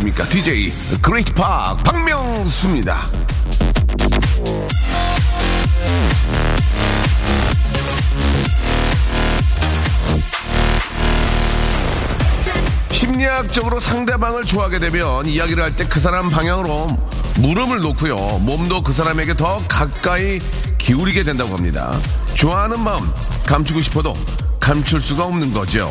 [0.00, 0.24] 안녕하십니까.
[0.28, 0.72] DJ
[1.02, 3.06] 그레이트 팍 박명수입니다.
[12.92, 16.86] 심리학적으로 상대방을 좋아하게 되면 이야기를 할 때 그 사람 방향으로
[17.38, 18.16] 물음을 놓고요.
[18.40, 20.40] 몸도 그 사람에게 더 가까이
[20.78, 21.98] 기울이게 된다고 합니다.
[22.34, 23.08] 좋아하는 마음
[23.46, 24.14] 감추고 싶어도
[24.58, 25.90] 감출 수가 없는 거죠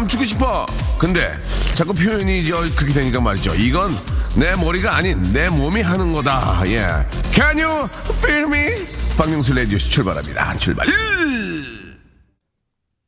[0.00, 0.66] 감추고 싶어.
[0.98, 1.36] 근데
[1.74, 3.54] 자꾸 표현이 저 그렇게 되니까 말이죠.
[3.54, 3.90] 이건
[4.36, 6.62] 내 머리가 아닌 내 몸이 하는 거다.
[6.66, 6.86] 예.
[7.32, 7.88] Can you
[8.22, 8.86] feel me?
[9.18, 10.56] 박명수 라디오쇼 출발합니다.
[10.56, 10.86] 출발.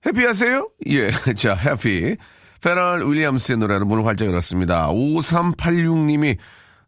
[0.04, 0.68] happy하세요?
[0.88, 1.10] 예.
[1.34, 2.16] 자, Happy.
[2.62, 4.88] 퍼렐 윌리엄스의 노래를 문을 활짝 열었습니다.
[4.88, 6.36] 5386님이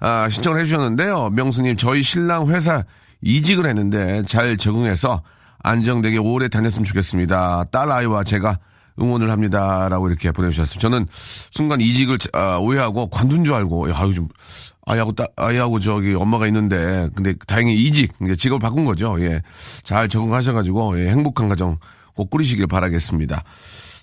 [0.00, 1.30] 아, 신청을 해주셨는데요.
[1.30, 2.84] 명수님, 저희 신랑 회사
[3.22, 5.22] 이직을 했는데 잘 적응해서
[5.62, 7.64] 안정되게 오래 다녔으면 좋겠습니다.
[7.72, 8.58] 딸 아이와 제가
[9.00, 10.78] 응원을 합니다라고 이렇게 보내주셨어요.
[10.78, 11.06] 저는
[11.50, 14.28] 순간 이직을 아, 오해하고 관둔 줄 알고 야 요즘
[14.86, 19.16] 아이하고 따, 아이하고 저기 엄마가 있는데 근데 다행히 이직 직업을 바꾼 거죠.
[19.20, 19.42] 예,
[19.82, 21.78] 잘 적응하셔가지고 예, 행복한 가정
[22.14, 23.44] 꼭 꾸리시길 바라겠습니다.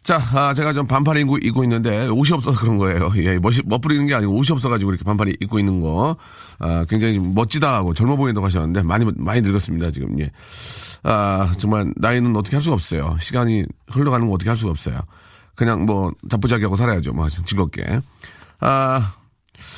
[0.04, 3.12] 자, 아, 제가 좀 반팔 입고, 입고 있는데 옷이 없어서 그런 거예요.
[3.24, 6.18] 예, 멋이 멋부리는 게 아니고 옷이 없어가지고 이렇게 반팔 입고 있는 거
[6.58, 10.20] 아, 굉장히 멋지다 하고 젊어 보인다고 하셨는데 많이 많이 늙었습니다 지금.
[10.20, 10.32] 예.
[11.04, 13.18] 아, 정말 나이는 어떻게 할 수가 없어요.
[13.20, 15.00] 시간이 흘러가는 거 어떻게 할 수가 없어요.
[15.56, 17.14] 그냥 뭐 자포자기 하고 살아야죠.
[17.14, 18.00] 뭐 즐겁게.
[18.60, 19.14] 아,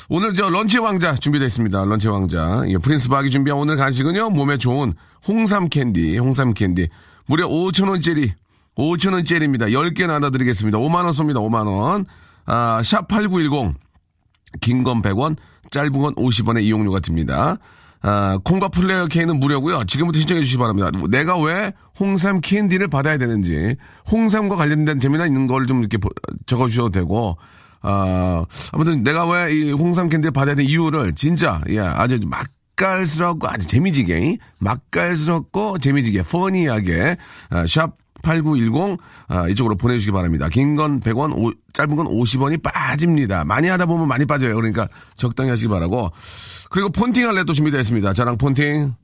[0.08, 1.84] 오늘 저 런치 왕자 준비되어 있습니다.
[1.84, 2.62] 런치 왕자.
[2.68, 4.30] 예, Prince 박이 준비한 오늘 간식은요.
[4.30, 4.94] 몸에 좋은
[5.26, 6.88] 홍삼 캔디, 홍삼 캔디.
[7.26, 8.32] 무려 5천원짜리,
[8.76, 9.70] 5천원짜리입니다.
[9.72, 10.78] 10개 나눠드리겠습니다.
[10.78, 11.36] 5만원 쏩니다.
[11.36, 12.04] 5만원.
[12.46, 13.74] 아, 샵8910.
[14.60, 15.36] 긴 건 100원,
[15.70, 17.56] 짧은 건 50원의 이용료가 듭니다.
[18.06, 19.84] 아, 콩과 플레이어 K는 무료고요.
[19.84, 20.90] 지금부터 신청해 주시기 바랍니다.
[21.10, 23.76] 내가 왜 홍삼 캔디를 받아야 되는지
[24.10, 25.96] 홍삼과 관련된 재미나 있는 걸 좀 이렇게
[26.44, 27.38] 적어 주셔도 되고
[27.80, 33.66] 아, 아무튼 내가 왜 이 홍삼 캔디를 받아야 되는 이유를 진짜 예, 아주 맛깔스럽고 아주
[33.66, 37.16] 재미지게 맛깔스럽고 재미지게 퍼니하게
[37.48, 38.98] 아, 샵 8910
[39.28, 40.48] 아, 이쪽으로 보내주시기 바랍니다.
[40.48, 43.44] 긴 건 100원, 오, 짧은 건 50원이 빠집니다.
[43.44, 44.54] 많이 하다 보면 많이 빠져요.
[44.54, 44.88] 그러니까
[45.18, 46.10] 적당히 하시기 바라고.
[46.74, 48.12] 그리고 폰팅 할래 또 준비되어 있습니다.
[48.14, 48.96] 저랑 폰팅,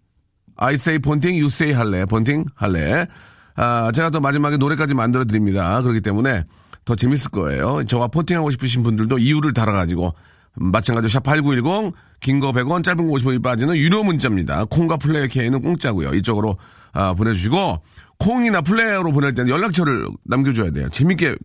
[0.56, 3.06] I say 폰팅, you say 할래, 폰팅 할래.
[3.54, 5.80] 아, 제가 또 마지막에 노래까지 만들어 드립니다.
[5.80, 6.46] 그렇기 때문에
[6.84, 7.84] 더 재밌을 거예요.
[7.84, 10.12] 저와 폰팅하고 싶으신 분들도 이유를 달아가지고
[10.56, 14.64] 마찬가지로 샵 8910 긴 거 100원 짧은 거 50원이 빠지는 유료 문자입니다.
[14.64, 16.14] 콩과 플레이어 K는 공짜고요.
[16.14, 16.56] 이쪽으로
[16.92, 17.82] 아, 보내주시고
[18.18, 20.88] 콩이나 플레이어로 보낼 때는 연락처를 남겨줘야 돼요.
[20.88, 21.36] 재밌게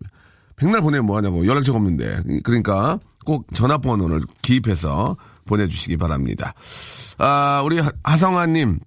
[0.56, 6.54] 백날 보내면 뭐하냐고 연락처가 없는데 그러니까 꼭 전화번호를 기입해서 보내주시기 바랍니다.
[7.18, 8.78] 아 우리 하성아님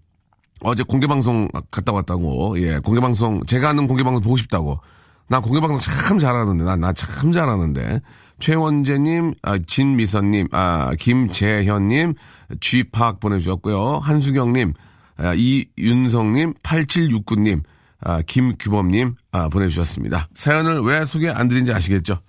[0.62, 4.80] 어제 공개방송 갔다 왔다고 예 공개방송 제가 하는 공개방송 보고 싶다고
[5.28, 8.02] 나 공개방송 참 잘하는데 나 나 참 잘하는데
[8.40, 12.14] 최원재님, 아, 진미선님, 아, 김재현님,
[12.62, 13.98] 쥐팍 보내주셨고요.
[14.00, 14.74] 한수경님,
[15.18, 17.64] 아, 이윤성님, 8769님,
[18.00, 20.30] 아, 김규범님, 아, 보내주셨습니다.
[20.36, 22.20] 사연을 왜 소개 안 드린지 아시겠죠?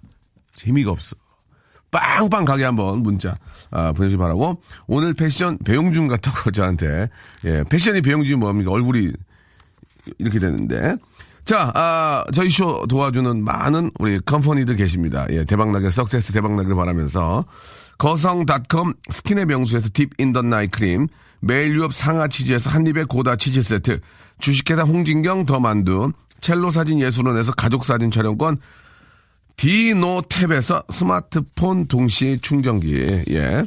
[0.56, 1.14] 재미가 없어.
[1.91, 3.34] 빵빵 가게 한번 문자,
[3.71, 4.61] 아, 보내주시 기 바라고.
[4.87, 7.09] 오늘 패션 배용준 같다고 저한테.
[7.45, 8.71] 예, 패션이 배용준이 뭡니까?
[8.71, 9.12] 얼굴이
[10.19, 10.97] 이렇게 되는데.
[11.45, 15.27] 자, 아, 저희 쇼 도와주는 많은 우리 company들 계십니다.
[15.31, 17.45] 예, 대박나게, success 대박나기를 바라면서.
[17.99, 21.07] 거성닷컴 스킨의 명수에서 deep in the night 크림,
[21.41, 24.01] 매일 유업 상하 치즈에서 한입의 고다 치즈 세트,
[24.39, 28.59] 주식회사 홍진경 더 만두, 첼로 사진 예술원에서 가족 사진 촬영권,
[29.56, 33.64] 디노탭에서 스마트폰 동시 충전기, 예.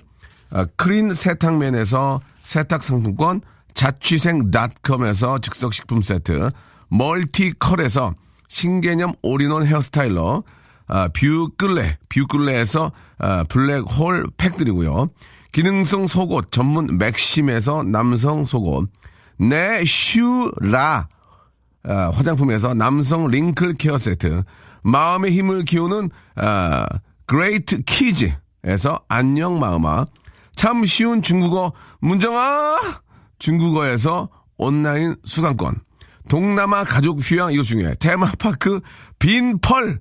[0.50, 3.41] 아, 크린 세탁맨에서 세탁 상품권,
[3.74, 6.51] 자취생닷컴에서 즉석식품 세트,
[6.89, 8.13] 멀티컬에서
[8.47, 10.44] 신개념 all-in-one hair styler,
[10.88, 15.07] 아, 뷰클레, 뷰클레에서 아, 블랙홀 팩 드리고요.
[15.51, 18.89] 기능성 속옷 전문 맥심에서 남성 속옷,
[19.38, 21.07] 내슈라
[21.85, 24.44] 아, 화장품에서 남성 wrinkle care 세트,
[24.83, 26.85] 마음의 힘을 키우는 아,
[27.25, 30.06] 그레이트 키즈에서 안녕 마음아,
[30.56, 32.80] 참 쉬운 중국어 문정아
[33.39, 35.81] 중국어에서 온라인 수강권,
[36.30, 38.81] 동남아 가족 휴양 이거 중요해 테마파크
[39.19, 40.00] 빈펄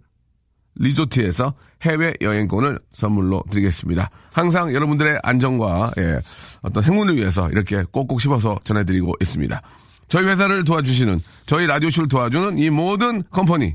[0.75, 4.11] 리조트에서 해외 여행권을 선물로 드리겠습니다.
[4.33, 6.21] 항상 여러분들의 안정과 예,
[6.63, 9.61] 어떤 행운을 위해서 이렇게 꼭꼭 씹어서 전해드리고 있습니다.
[10.09, 13.75] 저희 회사를 도와주시는, 저희 라디오쇼를 도와주는 이 모든 컴퍼니.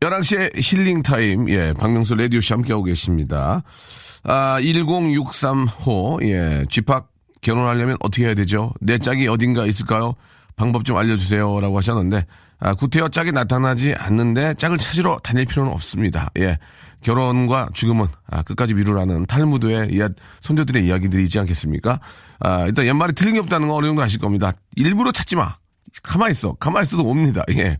[0.00, 3.62] 11시에 healing time, 예, 박명수 라디오쇼 함께하고 계십니다.
[4.22, 7.08] 아, 1063호, 예, 집합
[7.40, 8.72] 결혼하려면 어떻게 해야 되죠?
[8.80, 10.14] 내 짝이 어딘가 있을까요?
[10.56, 11.60] 방법 좀 알려주세요.
[11.60, 12.26] 라고 하셨는데,
[12.60, 16.30] 아, 구태여 짝이 나타나지 않는데 짝을 찾으러 다닐 필요는 없습니다.
[16.38, 16.58] 예.
[17.00, 20.08] 결혼과 죽음은 아, 끝까지 미루라는 탈무드의 이야,
[20.40, 22.00] 선조들의 이야기들이 있지 않겠습니까?
[22.40, 24.52] 아, 일단 옛말에 틀린 게 없다는 거 어느 정도 아실 겁니다.
[24.74, 25.56] 일부러 찾지 마.
[26.02, 26.54] 가만히 있어.
[26.54, 27.44] 가만히 있어도 옵니다.
[27.52, 27.78] 예.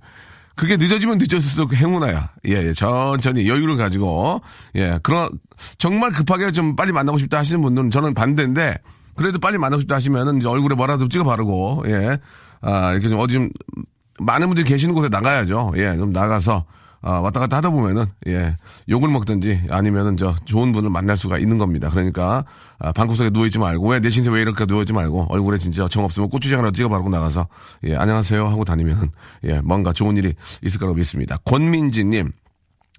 [0.58, 2.30] 그게 늦어지면 늦어질수록 행운아야.
[2.48, 4.42] 예, 예, 천천히 여유를 가지고,
[4.74, 5.28] 예, 그런,
[5.78, 8.76] 정말 급하게 좀 빨리 만나고 싶다 하시는 분들은 저는 반대인데,
[9.14, 12.18] 그래도 빨리 만나고 싶다 하시면은 이제 얼굴에 뭐라도 찍어 바르고, 예,
[12.60, 13.50] 아, 이렇게 좀 어디 좀,
[14.18, 15.74] 많은 분들이 계시는 곳에 나가야죠.
[15.76, 16.64] 예, 좀 나가서,
[17.00, 18.56] 아, 왔다 갔다 하다 보면은, 예,
[18.88, 21.88] 욕을 먹든지 아니면은 저 좋은 분을 만날 수가 있는 겁니다.
[21.90, 22.44] 그러니까,
[22.78, 25.86] 아, 방구석에 누워 있지 말고, 왜 내 신세 왜 이렇게 누워 있지 말고, 얼굴에 진짜
[25.88, 27.46] 정 없으면 고추장이라도 찍어 바르고 나가서,
[27.84, 29.10] 예, 안녕하세요 하고 다니면은,
[29.44, 31.36] 예, 뭔가 좋은 일이 있을 거라고 믿습니다.
[31.44, 32.32] 권민지님,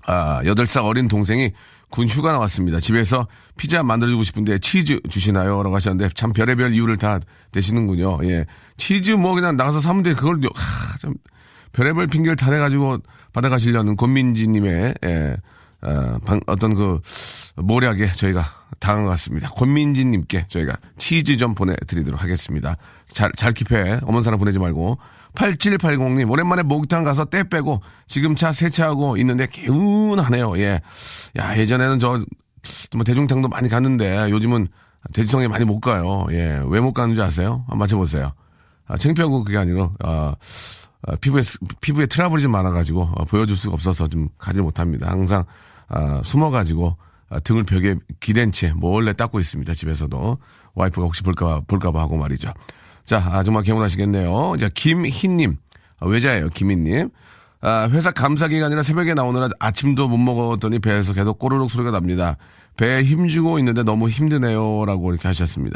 [0.07, 1.51] 아, 8살 어린 동생이
[1.91, 2.79] 군 휴가 나왔습니다.
[2.79, 5.63] 집에서 피자 만들어주고 싶은데 치즈 주시나요?
[5.63, 7.19] 라고 하셨는데 참 별의별 이유를 다
[7.51, 8.19] 대시는군요.
[8.25, 8.45] 예.
[8.77, 10.13] 치즈 뭐 그냥 나가서 사면 돼.
[10.13, 11.15] 그걸, 요- 하, 참,
[11.71, 12.99] 별의별 핑계를 다 내가지고
[13.33, 15.37] 받아가시려는 권민지님의, 예,
[15.81, 16.99] 어, 방- 어떤 그,
[17.55, 18.43] 모략에 저희가
[18.79, 19.49] 당한 것 같습니다.
[19.49, 22.75] 권민지님께 저희가 치즈 좀 보내드리도록 하겠습니다.
[23.11, 24.01] 잘, 잘 킵해.
[24.07, 24.97] 어머니 사람 보내지 말고.
[25.35, 30.57] 8780님, 오랜만에 목욕탕 가서 때 빼고 지금 차 세차하고 있는데 개운하네요.
[30.57, 30.81] 예.
[31.37, 32.19] 야, 예전에는 저,
[32.95, 34.67] 뭐 대중탕도 많이 갔는데 요즘은
[35.13, 36.25] 대중탕에 많이 못 가요.
[36.31, 36.61] 예.
[36.67, 37.63] 왜 못 가는지 아세요?
[37.67, 38.33] 한번 맞춰보세요.
[38.87, 40.33] 아, 창피하고 그게 아니라, 아,
[41.07, 45.09] 아, 피부에, 스- 피부에 트러블이 좀 많아가지고, 어, 보여줄 수가 없어서 좀 가지 못합니다.
[45.09, 45.45] 항상,
[45.87, 46.97] 아, 숨어가지고,
[47.29, 49.73] 아, 등을 벽에 기댄 채 몰래 닦고 있습니다.
[49.73, 50.37] 집에서도.
[50.75, 52.53] 와이프가 혹시 볼까봐, 볼까봐 하고 말이죠.
[53.05, 54.55] 자, 아, 정말 개운하시겠네요.
[54.59, 55.57] 자, 김희님.
[55.99, 57.09] 아, 외자예요, 김희님.
[57.61, 62.37] 아, 회사 감사 기간이라 새벽에 나오느라 아침도 못 먹었더니 배에서 계속 꼬르륵 소리가 납니다.
[62.79, 64.85] 배에 힘주고 있는데 너무 힘드네요.
[64.85, 65.75] 라고 이렇게 하셨습니다.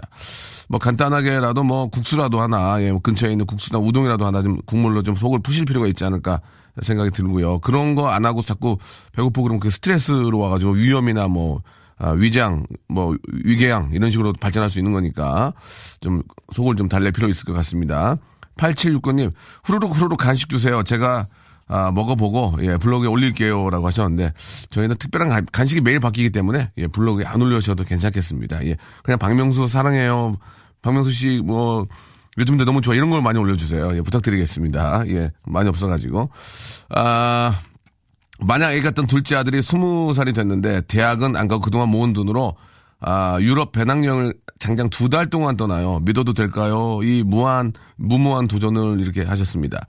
[0.70, 5.14] 뭐 간단하게라도 뭐 국수라도 하나, 예, 뭐 근처에 있는 국수나 우동이라도 하나 좀 국물로 좀
[5.14, 6.40] 속을 푸실 필요가 있지 않을까
[6.82, 7.60] 생각이 들고요.
[7.60, 8.78] 그런 거 안 하고 자꾸
[9.12, 11.62] 배고프고 그러면 그 스트레스로 와가지고 위염이나 뭐,
[11.98, 13.16] 아, 위장, 뭐,
[13.46, 15.54] 위궤양, 이런 식으로 발전할 수 있는 거니까,
[16.00, 18.18] 좀, 속을 좀 달랠 필요 있을 것 같습니다.
[18.58, 19.32] 8769님,
[19.64, 20.84] 후루룩 후루룩 간식 주세요.
[20.84, 21.28] 제가,
[21.76, 23.70] 아, 먹어보고, 예, 블로그에 올릴게요.
[23.72, 24.32] 라고 하셨는데,
[24.70, 28.64] 저희는 특별한 간- 간식이 매일 바뀌기 때문에, 예, 블로그에 안 올려주셔도 괜찮겠습니다.
[28.68, 30.36] 예, 그냥 박명수 사랑해요.
[30.84, 31.88] 박명수 씨, 뭐,
[32.38, 32.94] 요즘 들 너무 좋아.
[32.94, 33.96] 이런 걸 많이 올려주세요.
[33.98, 35.04] 예, 부탁드리겠습니다.
[35.08, 36.30] 예, 많이 없어가지고.
[36.90, 37.54] 아,
[38.40, 42.56] 만약 애 같던 둘째 아들이 스무 살이 됐는데 대학은 안 가고 그동안 모은 돈으로
[43.00, 46.00] 아, 유럽 배낭여행을 장장 두 달 동안 떠나요.
[46.04, 47.00] 믿어도 될까요?
[47.04, 49.86] 이 무한 무모한 도전을 이렇게 하셨습니다.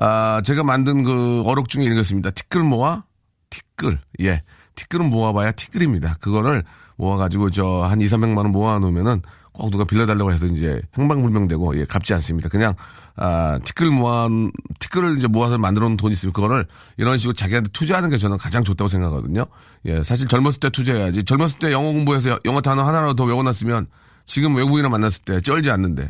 [0.00, 2.30] 아, 제가 만든 그 어록 중에 읽었습니다.
[2.30, 3.04] 티끌 모아
[3.50, 3.98] 티끌.
[4.20, 4.42] 예.
[4.74, 6.16] 티끌은 모아봐야 티끌입니다.
[6.20, 6.62] 그거를
[6.96, 12.14] 모아가지고 저 한 2, 300만 원 모아놓으면은 꼭 누가 빌려달라고 해서 이제 행방불명되고 예, 갚지
[12.14, 12.48] 않습니다.
[12.48, 12.74] 그냥
[13.16, 14.28] 아, 티끌 모아,
[14.78, 18.62] 티끌을 이제 모아서 만들어 놓은 돈이 있으면 그거를 이런 식으로 자기한테 투자하는 게 저는 가장
[18.62, 19.46] 좋다고 생각하거든요.
[19.86, 21.24] 예, 사실 젊었을 때 투자해야지.
[21.24, 23.88] 젊었을 때 영어 공부해서 영어 단어 하나라도 더 외워놨으면
[24.26, 26.08] 지금 외국인을 만났을 때 쩔지 않는데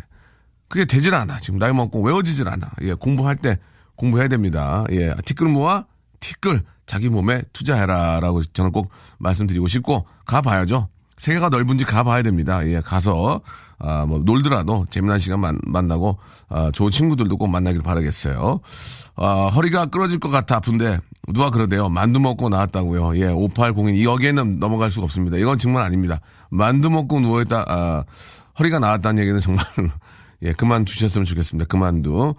[0.69, 1.39] 그게 되질 않아.
[1.39, 2.71] 지금 나이 먹고 외워지질 않아.
[2.83, 3.59] 예, 공부할 때
[3.99, 4.85] 공부해야 됩니다.
[4.93, 5.85] 예, 티끌 모아
[6.21, 10.89] 티끌 자기 몸에 투자해라라고 저는 꼭 말씀드리고 싶고 가봐야죠.
[11.19, 12.67] 세계가 넓은지 가봐야 됩니다.
[12.67, 13.43] 예, 가서
[13.81, 18.61] 아, 뭐 놀더라도 재미난 시간 만, 만나고 아, 좋은 친구들도 꼭 만나길 바라겠어요.
[19.17, 20.99] 아, 허리가 끊어질 것 같아 아픈데
[21.33, 21.89] 누가 그러대요.
[21.89, 23.19] 만두 먹고 나왔다고요.
[23.19, 25.37] 예, 5802 여기에는 넘어갈 수가 없습니다.
[25.37, 26.21] 이건 정말 아닙니다.
[26.51, 28.05] 만두 먹고 누워있다 아,
[28.59, 29.65] 허리가 나왔다는 얘기는 정말
[30.43, 31.67] 예, 그만 두셨으면 좋겠습니다.
[31.67, 32.35] 그만두.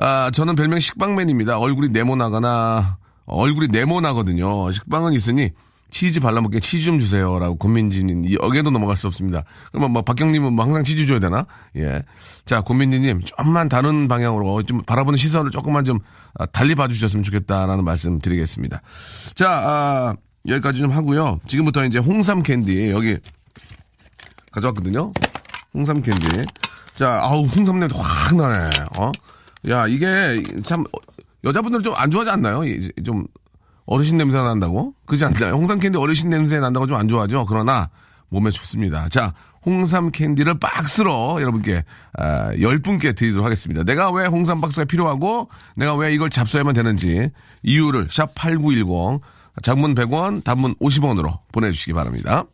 [0.00, 1.58] 아, 저는 별명 식빵맨입니다.
[1.58, 4.72] 얼굴이 네모나거나, 얼굴이 네모나거든요.
[4.72, 5.50] 식빵은 있으니,
[5.90, 9.42] 치즈 발라먹게 치즈 좀 주세요 라고 권민지님 여기에도 넘어갈 수 없습니다.
[9.72, 11.46] 그러면 뭐 박경님은 뭐 항상 치즈 줘야 되나?
[11.76, 12.04] 예.
[12.44, 15.98] 자 권민지님 좀만 다른 방향으로 좀 바라보는 시선을 조금만 좀
[16.38, 18.82] 아, 달리 봐주셨으면 좋겠다라는 말씀 드리겠습니다.
[19.34, 20.14] 자 아,
[20.46, 21.40] 여기까지 좀 하고요.
[21.48, 23.18] 지금부터 이제 홍삼 캔디 여기
[24.52, 25.10] 가져왔거든요.
[25.74, 26.46] 홍삼 캔디.
[26.94, 28.70] 자, 아우, 홍삼 냄새 확 나네.
[28.98, 29.10] 어?
[29.68, 30.84] 야, 이게 참,
[31.44, 32.64] 여자분들은 좀 안 좋아하지 않나요?
[32.64, 33.26] 이- 좀
[33.86, 34.94] 어르신 냄새 난다고?
[35.06, 35.54] 그지 않나요?
[35.54, 37.44] 홍삼 캔디 어르신 냄새 난다고 좀 안 좋아하죠?
[37.46, 37.90] 그러나
[38.28, 39.08] 몸에 좋습니다.
[39.08, 39.34] 자,
[39.66, 41.84] 홍삼 캔디를 박스로 여러분께
[42.16, 43.82] 아, 10분께 드리도록 하겠습니다.
[43.84, 47.30] 내가 왜 홍삼 박스가 필요하고 내가 왜 이걸 잡수야만 되는지
[47.62, 49.20] 이유를 샵 8910
[49.62, 52.44] 장문 100원, 단문 50원으로 보내주시기 바랍니다.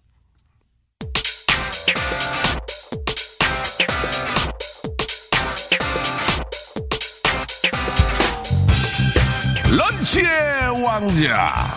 [10.16, 11.76] 런치의 왕자.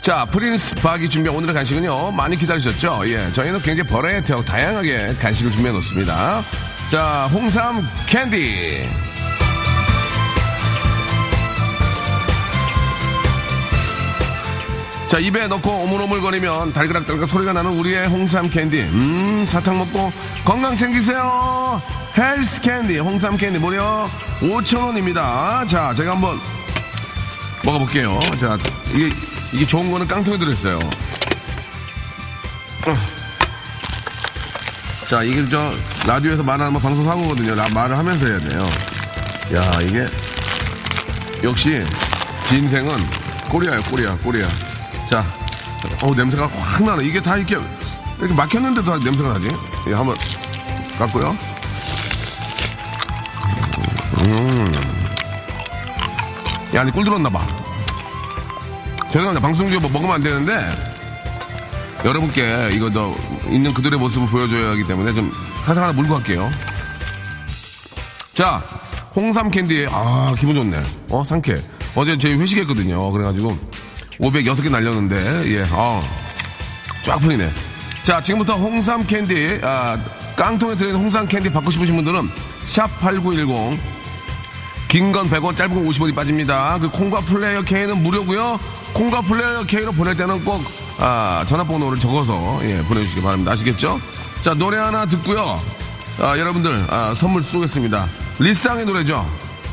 [0.00, 3.02] 자, Prince 박이 준비한 오늘의 간식은요, 많이 기다리셨죠?
[3.06, 6.42] 예, 저희는 굉장히 variety하고 다양하게 간식을 준비해 놓습니다.
[6.88, 9.05] 자, 홍삼 캔디.
[15.16, 18.82] 자, 입에 넣고 오물오물거리면 달그락달그락 소리가 나는 우리의 홍삼 캔디.
[18.82, 20.12] 음, 사탕 먹고
[20.44, 21.80] 건강 챙기세요.
[22.18, 24.06] 헬스 캔디, 홍삼 캔디 무려
[24.40, 25.66] 5,000원입니다.
[25.66, 26.38] 자, 제가 한번
[27.64, 28.18] 먹어볼게요.
[28.38, 28.58] 자,
[28.94, 29.08] 이게,
[29.54, 30.78] 이게 좋은 거는 깡통에 들어있어요.
[32.86, 32.96] 어.
[35.08, 35.72] 자, 이게 저,
[36.06, 37.54] 라디오에서 말하는 거 방송사고거든요.
[37.54, 38.62] 라- 말을 하면서 해야 돼요.
[39.54, 40.06] 야, 이게,
[41.42, 41.82] 역시,
[42.50, 42.94] ginseng은
[43.48, 44.46] Korea요, Korea, Korea.
[45.08, 45.24] 자,
[46.02, 47.04] 어 냄새가 확 나네.
[47.04, 47.56] 이게 다 이렇게,
[48.18, 49.48] 이렇게 막혔는데도 다 냄새가 나지?
[49.88, 50.16] 예, 한번
[50.98, 51.36] 깎고요.
[54.18, 54.72] 음.
[56.74, 57.46] 야, 아니, 꿀 들었나 봐.
[59.06, 59.40] 죄송합니다.
[59.40, 60.58] 방송 중에 뭐 먹으면 안 되는데,
[62.04, 63.14] 여러분께 이거 더
[63.48, 65.30] 있는 그들의 모습을 보여줘야 하기 때문에 좀
[65.64, 66.50] 살짝 하나 물고 갈게요.
[68.34, 68.62] 자,
[69.14, 70.82] 홍삼 캔디, 아, 기분 좋네.
[71.10, 71.56] 어, 상쾌.
[71.94, 73.10] 어제 저희 회식했거든요.
[73.12, 73.56] 그래가지고,
[74.20, 75.16] 506개 날렸는데,
[75.52, 76.00] 예, 아,
[77.02, 77.50] 쫙 풀리네.
[78.02, 79.98] 자, 지금부터 홍삼 캔디, 아,
[80.36, 82.28] 깡통에 들어있는 홍삼 캔디 받고 싶으신 분들은,
[82.66, 83.78] 샵8910,
[84.88, 86.78] 긴 건 100원, 짧은 건 50원이 빠집니다.
[86.80, 88.58] 그 콩과 플레이어 K는 무료고요
[88.94, 90.62] 콩과 플레이어 K로 보낼 때는 꼭,
[90.98, 93.52] 아, 전화번호를 적어서, 예, 보내주시기 바랍니다.
[93.52, 94.00] 아시겠죠?
[94.40, 95.60] 자, 노래 하나 듣고요.
[96.20, 98.08] 아, 여러분들, 아, 선물 쏘겠습니다.
[98.38, 99.28] 리쌍의 노래죠.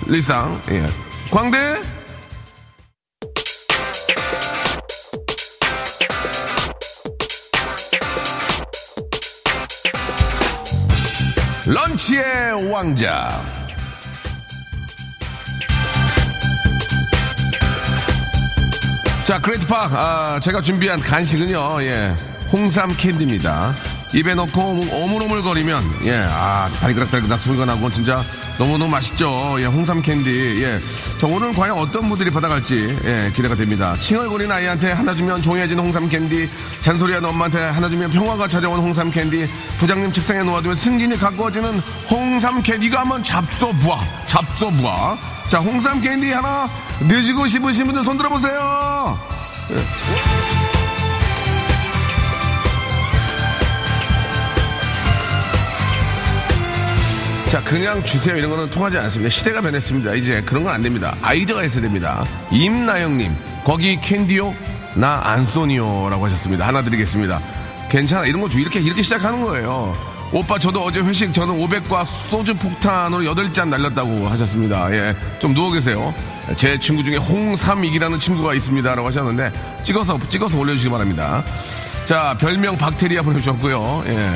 [0.07, 0.89] 리쌍, 예.
[1.31, 1.81] 광대!
[11.65, 13.41] 런치의 왕자.
[19.23, 22.13] 자, Great Park, 아, 제가 준비한 간식은요, 예,
[22.51, 23.73] 홍삼 캔디입니다.
[24.13, 28.23] 입에 넣고 오물오물거리면, 예, 아, 다리그락다리그락 소리가 나고 진짜
[28.57, 29.55] 너무너무 맛있죠.
[29.59, 30.63] 예, 홍삼 캔디.
[30.63, 30.79] 예.
[31.17, 33.95] 자, 오늘은 과연 어떤 분들이 받아갈지, 예, 기대가 됩니다.
[33.99, 36.49] 칭얼거리는 아이한테 하나 주면 조용해진 홍삼 캔디,
[36.81, 39.47] 잔소리하는 엄마한테 하나 주면 평화가 찾아온 홍삼 캔디,
[39.79, 41.79] 부장님 책상에 놓아두면 승진이 가까워지는
[42.09, 42.85] 홍삼 캔디.
[42.85, 43.99] 이거 한번 잡숴보아.
[44.27, 45.17] 잡숴보아.
[45.47, 46.67] 자, 홍삼 캔디 하나
[47.07, 49.19] 드시고 싶으신 분들 손 들어보세요.
[57.53, 58.35] 자, 그냥 주세요.
[58.35, 59.29] 이런 거는 통하지 않습니다.
[59.29, 60.15] 시대가 변했습니다.
[60.15, 61.15] 이제 그런 건 안 됩니다.
[61.21, 62.25] 아이디어가 있어야 됩니다.
[62.49, 63.31] 임나영님,
[63.63, 64.55] 거기 캔디요?
[64.95, 66.07] 나안 쏘니요.
[66.09, 66.65] 라고 하셨습니다.
[66.65, 67.39] 하나 드리겠습니다.
[67.91, 68.25] 괜찮아.
[68.25, 69.95] 이런 거 주, 이렇게, 이렇게 시작하는 거예요.
[70.31, 74.91] 오빠, 저도 어제 회식 저는 500과 소주 폭탄으로 8잔 날렸다고 하셨습니다.
[74.91, 75.15] 예.
[75.37, 76.11] 좀 누워 계세요.
[76.57, 78.95] 제 친구 중에 홍삼익이라는 친구가 있습니다.
[78.95, 79.51] 라고 하셨는데,
[79.83, 81.43] 찍어서, 찍어서 올려주시기 바랍니다.
[82.05, 84.05] 자, 별명 박테리아 보내주셨고요.
[84.07, 84.33] 예.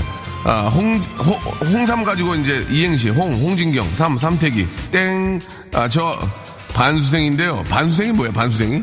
[0.47, 1.33] 아, 홍, 홍,
[1.73, 5.41] 홍 삼 가지고 이제 이행시, 홍, 홍진경, 삼, 삼태기, 땡,
[5.73, 6.17] 아, 저,
[6.73, 7.65] 반수생인데요.
[7.65, 8.81] 반수생이 뭐예요, 반수생이?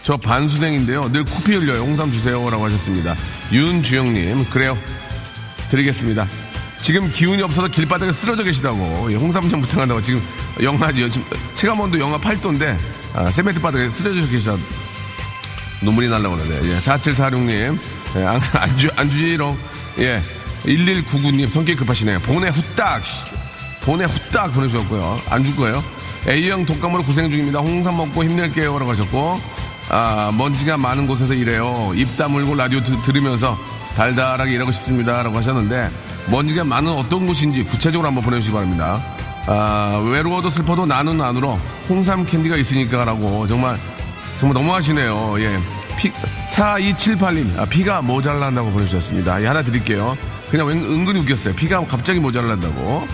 [0.00, 1.12] 저 반수생인데요.
[1.12, 1.82] 늘 코피 흘려요.
[1.82, 2.48] 홍삼 주세요.
[2.48, 3.14] 라고 하셨습니다.
[3.52, 4.76] 윤주영님, 그래요.
[5.68, 6.26] 드리겠습니다.
[6.80, 9.12] 지금 기운이 없어서 길바닥에 쓰러져 계시다고.
[9.12, 10.00] 예, 홍삼 좀 부탁한다고.
[10.00, 10.22] 지금
[10.62, 11.10] 영하지요.
[11.10, 12.78] 지금 체감온도 영하 8도인데,
[13.14, 14.56] 아, 세메트 바닥에 쓰러져 계시다.
[15.82, 16.72] 눈물이 날라오는데.
[16.72, 17.78] 예, 4746님,
[18.16, 19.58] 예, 안, 안 주, 안 주지롱.
[19.98, 20.22] 예,
[20.64, 22.20] 1199님, 성격이 급하시네요.
[22.20, 23.02] 보내 후딱.
[23.82, 25.22] 보내 후딱 보내주셨고요.
[25.28, 25.82] 안 줄 거예요.
[26.28, 27.58] A형 독감으로 고생 중입니다.
[27.58, 28.78] 홍삼 먹고 힘낼게요.
[28.78, 29.40] 라고 하셨고,
[29.90, 31.92] 아, 먼지가 많은 곳에서 일해요.
[31.96, 33.58] 입 다물고 라디오 드- 들으면서
[33.96, 35.22] 달달하게 일하고 싶습니다.
[35.24, 35.90] 라고 하셨는데,
[36.28, 39.02] 먼지가 많은 어떤 곳인지 구체적으로 한번 보내주시기 바랍니다.
[39.48, 43.76] 아, 외로워도 슬퍼도 나는 안으로 홍삼 캔디가 있으니까 라고 정말
[44.38, 45.40] 정말 너무하시네요.
[45.40, 45.58] 예.
[45.98, 46.12] 피,
[46.48, 49.42] 4278님, 아, 피가 모자란다고 보내주셨습니다.
[49.42, 50.16] 예, 하나 드릴게요.
[50.52, 51.54] 그냥 은, 은근히 웃겼어요.
[51.54, 53.08] 피가 갑자기 모자란다고.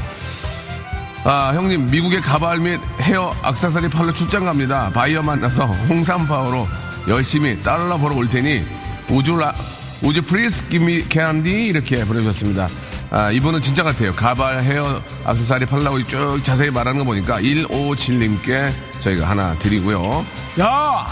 [1.23, 4.91] 아, 형님, 미국의 가발 및 헤어 악세사리 팔러 출장 갑니다.
[4.93, 6.67] 바이어 만나서 홍삼파워로
[7.07, 8.65] 열심히 달러 벌어 올 테니,
[9.09, 9.55] would you 라,
[10.03, 12.67] would you please give me candy 이렇게 보내주셨습니다.
[13.11, 14.11] 아, 이분은 진짜 같아요.
[14.11, 20.27] 가발, 헤어, 악세사리 팔라고 쭉 자세히 말하는 거 보니까 157님께 저희가 하나 드리고요.
[20.59, 21.07] 야!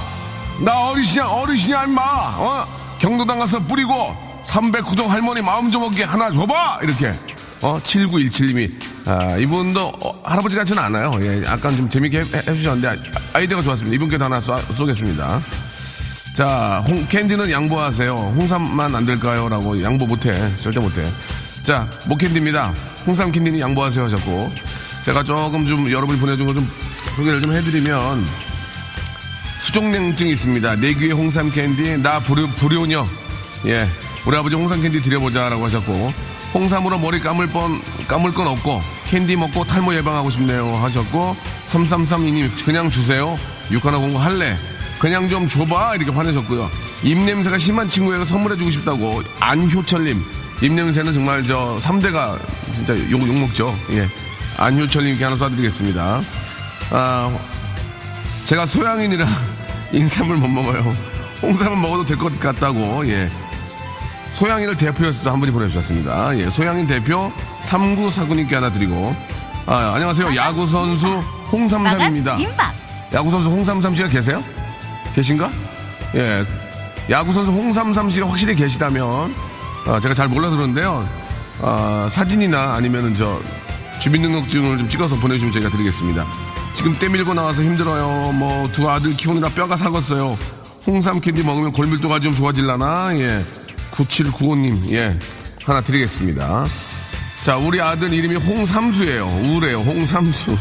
[0.60, 2.02] 나 어르신이야, 어르신이야, 임마!
[2.02, 2.66] 어?
[2.98, 6.80] 경로당 가서 뿌리고 309동 할머니 마음 좀 먹게 하나 줘봐!
[6.82, 7.10] 이렇게.
[7.62, 8.70] 어, 7917님이.
[9.06, 11.16] 아, 이분도 어, 할아버지 같지는 않아요.
[11.22, 12.94] 예, 약간 좀 재밌게 해, 해 주셨는데 아,
[13.34, 13.94] 아이디어가 좋았습니다.
[13.94, 15.40] 이분께도 하나 쏘, 쏘겠습니다.
[16.34, 18.12] 자, 홍, 캔디는 양보하세요.
[18.14, 19.48] 홍삼만 안 될까요?
[19.48, 20.54] 라고 양보 못해.
[20.56, 21.02] 절대 못해.
[21.64, 22.74] 자, 목캔디입니다.
[23.06, 24.52] 홍삼 캔디는 양보하세요 하셨고.
[25.04, 26.68] 제가 조금 좀 여러분이 보내준 거 좀
[27.16, 28.26] 소개를 좀 해드리면
[29.60, 30.76] 수족냉증이 있습니다.
[30.76, 33.06] 내 귀에 홍삼 캔디, 나 불효, 불효녀.
[33.66, 33.88] 예.
[34.26, 36.12] 우리 아버지 홍삼 캔디 드려보자라고 하셨고.
[36.54, 42.90] 홍삼으로 머리 감을 뻔, 감을 건 없고, 캔디 먹고 탈모 예방하고 싶네요 하셨고, 3332님, 그냥
[42.90, 43.38] 주세요.
[43.70, 44.56] 육하나 공부 할래.
[44.98, 45.96] 그냥 좀 줘봐.
[45.96, 46.70] 이렇게 화내셨고요.
[47.02, 50.24] 입냄새가 심한 친구에게 선물해주고 싶다고, 안효철님.
[50.62, 52.38] 입냄새는 정말 저 3대가
[52.72, 53.76] 진짜 욕, 욕먹죠.
[53.90, 54.08] 예.
[54.56, 56.24] 안효철님께 하나 쏴드리겠습니다.
[56.90, 57.38] 아,
[58.46, 59.26] 제가 소양인이라
[59.92, 60.96] 인삼을 못 먹어요.
[61.42, 63.28] 홍삼은 먹어도 될 것 같다고, 예.
[64.36, 66.38] 소양인을 대표해서 한 분이 보내주셨습니다.
[66.38, 69.16] 예, 소양인 대표 3949님께 하나 드리고,
[69.64, 70.36] 아, 안녕하세요.
[70.36, 71.06] 야구선수
[71.50, 72.36] 홍삼삼입니다.
[73.14, 74.44] 야구선수 홍삼삼 씨가 계세요?
[75.14, 75.50] 계신가?
[76.16, 76.44] 예.
[77.08, 79.34] 야구선수 홍삼삼 씨가 확실히 계시다면,
[79.86, 81.08] 아, 제가 잘 몰라서 그러는데요.
[81.62, 83.40] 아, 사진이나 아니면은 저,
[84.00, 86.26] 주민등록증을 좀 찍어서 보내주시면 저희가 드리겠습니다.
[86.74, 88.32] 지금 때밀고 나와서 힘들어요.
[88.32, 90.36] 뭐, 두 아들 키우느라 뼈가 사갔어요.
[90.86, 93.16] 홍삼 캔디 먹으면 골밀도가 좀 좋아질라나?
[93.18, 93.46] 예.
[93.96, 95.18] 9795님, 예.
[95.64, 96.66] 하나 드리겠습니다.
[97.42, 99.26] 자, 우리 아들 이름이 홍삼수예요.
[99.26, 99.78] 우울해요.
[99.78, 100.56] 홍삼수.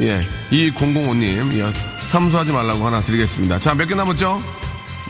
[0.00, 0.26] 예.
[0.50, 1.72] 2005님, 예.
[2.08, 3.58] 삼수하지 말라고 하나 드리겠습니다.
[3.60, 4.40] 자, 몇 개 남았죠?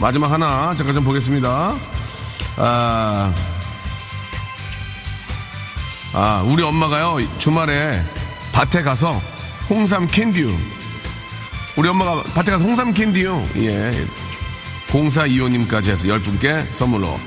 [0.01, 1.77] 마지막 하나, 잠깐 좀 보겠습니다.
[2.57, 3.35] 아,
[6.12, 8.03] 아, 우리 엄마가요, 주말에
[8.53, 9.20] 밭에 가서
[9.70, 10.55] 홍삼 캔디유.
[11.77, 13.49] 우리 엄마가 밭에 가서 홍삼 캔디유.
[13.57, 14.07] 예.
[14.88, 17.18] 0425님까지 해서 10분께 선물로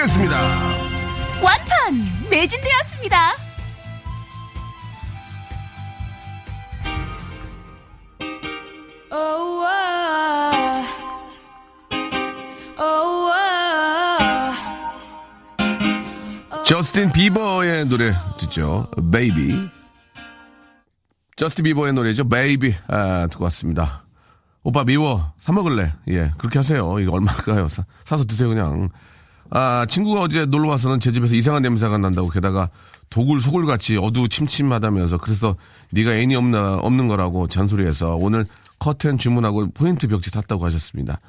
[0.00, 0.40] 드리겠습니다.
[1.42, 3.16] 완판 매진되었습니다.
[16.64, 18.88] 저스틴 비버의 노래 듣죠.
[19.12, 19.68] Baby.
[21.36, 22.28] 저스틴 비버의 노래죠.
[22.28, 22.74] Baby.
[22.86, 24.04] 아, 듣고 왔습니다.
[24.62, 25.32] 오빠 미워.
[25.40, 25.92] 사 먹을래.
[26.08, 26.98] 예, 그렇게 하세요.
[27.00, 27.66] 이거 얼마가요?
[27.68, 28.90] 사, 사서 드세요, 그냥.
[29.50, 32.70] 아, 친구가 어제 놀러 와서는 제 집에서 이상한 냄새가 난다고 게다가
[33.08, 35.56] 도굴 소굴 같이 어두 침침하다면서 그래서
[35.90, 38.46] 네가 애인이 없나 없는 거라고 잔소리해서 오늘
[38.78, 41.20] 커튼 주문하고 포인트 벽지 샀다고 하셨습니다.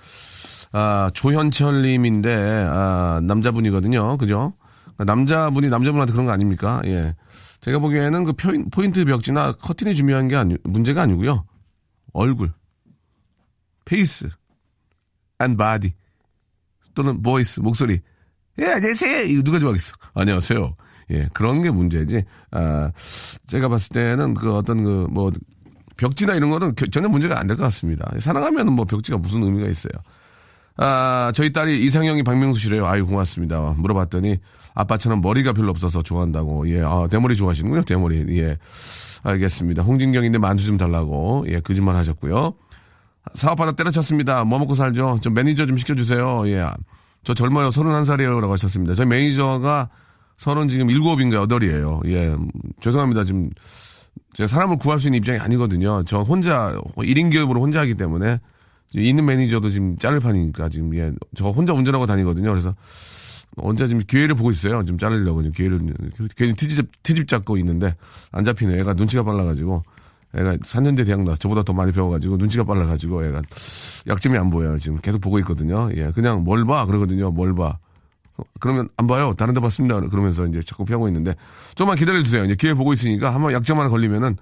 [0.72, 4.18] 아, 조현철 님인데 아, 남자분이거든요.
[4.18, 4.54] 그죠?
[4.98, 6.82] 남자분이 남자분한테 그런 거 아닙니까?
[6.86, 7.16] 예.
[7.62, 11.46] 제가 보기에는 그 포인- 포인트 벽지나 커튼이 중요한 게 아니, 문제가 아니고요.
[12.14, 12.52] 얼굴,
[13.86, 14.30] face,
[15.42, 15.94] and body
[16.94, 18.00] 또는 voice 목소리.
[18.60, 19.24] 예, 안녕하세요.
[19.26, 19.94] 이거 누가 좋아하겠어?
[20.14, 20.76] 안녕하세요.
[21.12, 22.24] 예, 그런 게 문제지.
[22.52, 22.92] 아,
[23.48, 25.32] 제가 봤을 때는 그 어떤 그 뭐
[25.98, 28.10] 벽지나 이런 거는 겨- 전혀 문제가 안 될 것 같습니다.
[28.20, 29.92] 사랑하면은 뭐 벽지가 무슨 의미가 있어요.
[30.78, 32.88] 아, 저희 딸이 이상형이 박명수 씨래요.
[32.88, 33.60] 아유, 고맙습니다.
[33.78, 34.38] 물어봤더니
[34.74, 36.68] 아빠처럼 머리가 별로 없어서 좋아한다고.
[36.70, 37.84] 예, 아, 대머리 좋아하시는군요.
[37.84, 38.26] 대머리.
[38.40, 38.58] 예.
[39.24, 39.84] 알겠습니다.
[39.84, 41.46] 홍진경인데 만두 좀 달라고.
[41.50, 42.54] 예, 거짓말 하셨고요.
[43.34, 44.44] 사업하다 때려쳤습니다.
[44.44, 45.20] 뭐 먹고 살죠?
[45.22, 46.48] 좀 매니저 좀 시켜주세요.
[46.48, 46.70] 예.
[47.24, 47.70] 저 젊어요.
[47.70, 48.39] 31살이에요.
[48.41, 48.96] 라고 하셨습니다.
[48.96, 49.89] 저희 매니저가
[50.38, 52.02] 서른 지금 일곱인가 여덟이에요.
[52.06, 52.30] 예.
[52.30, 53.24] 음, 죄송합니다.
[53.24, 53.50] 지금
[54.34, 56.04] 제가 사람을 구할 수 있는 입장이 아니거든요.
[56.06, 58.39] 저 혼자 1인 기업으로 혼자 하기 때문에
[58.89, 61.12] 지금 있는 매니저도 지금 자를 판이니까 지금 예.
[61.36, 62.50] 저 혼자 운전하고 다니거든요.
[62.50, 62.76] 그래서
[63.58, 64.84] 언제 지금 기회를 보고 있어요.
[64.84, 65.94] 지금 자르려고 지금 기회를
[66.36, 67.96] 괜히 트집 트집 잡고 있는데
[68.32, 68.80] 안 잡히네.
[68.80, 69.84] 애가 눈치가 빨라가지고
[70.36, 73.41] 애가 4년대 대학 나서 저보다 더 많이 배워가지고 눈치가 빨라가지고 애가
[74.08, 74.78] 약점이 안 보여요.
[74.78, 75.89] 지금 계속 보고 있거든요.
[75.96, 77.32] 예, 그냥 뭘 봐 그러거든요.
[77.32, 77.78] 뭘 봐.
[78.38, 79.34] 어, 그러면 안 봐요.
[79.38, 80.00] 다른 데 봤습니다.
[80.00, 81.36] 그러면서 이제 자꾸 피하고 있는데
[81.76, 82.46] 좀만 기다려 주세요.
[82.46, 84.38] 이제 기회 보고 있으니까 한번 약점 하나 걸리면은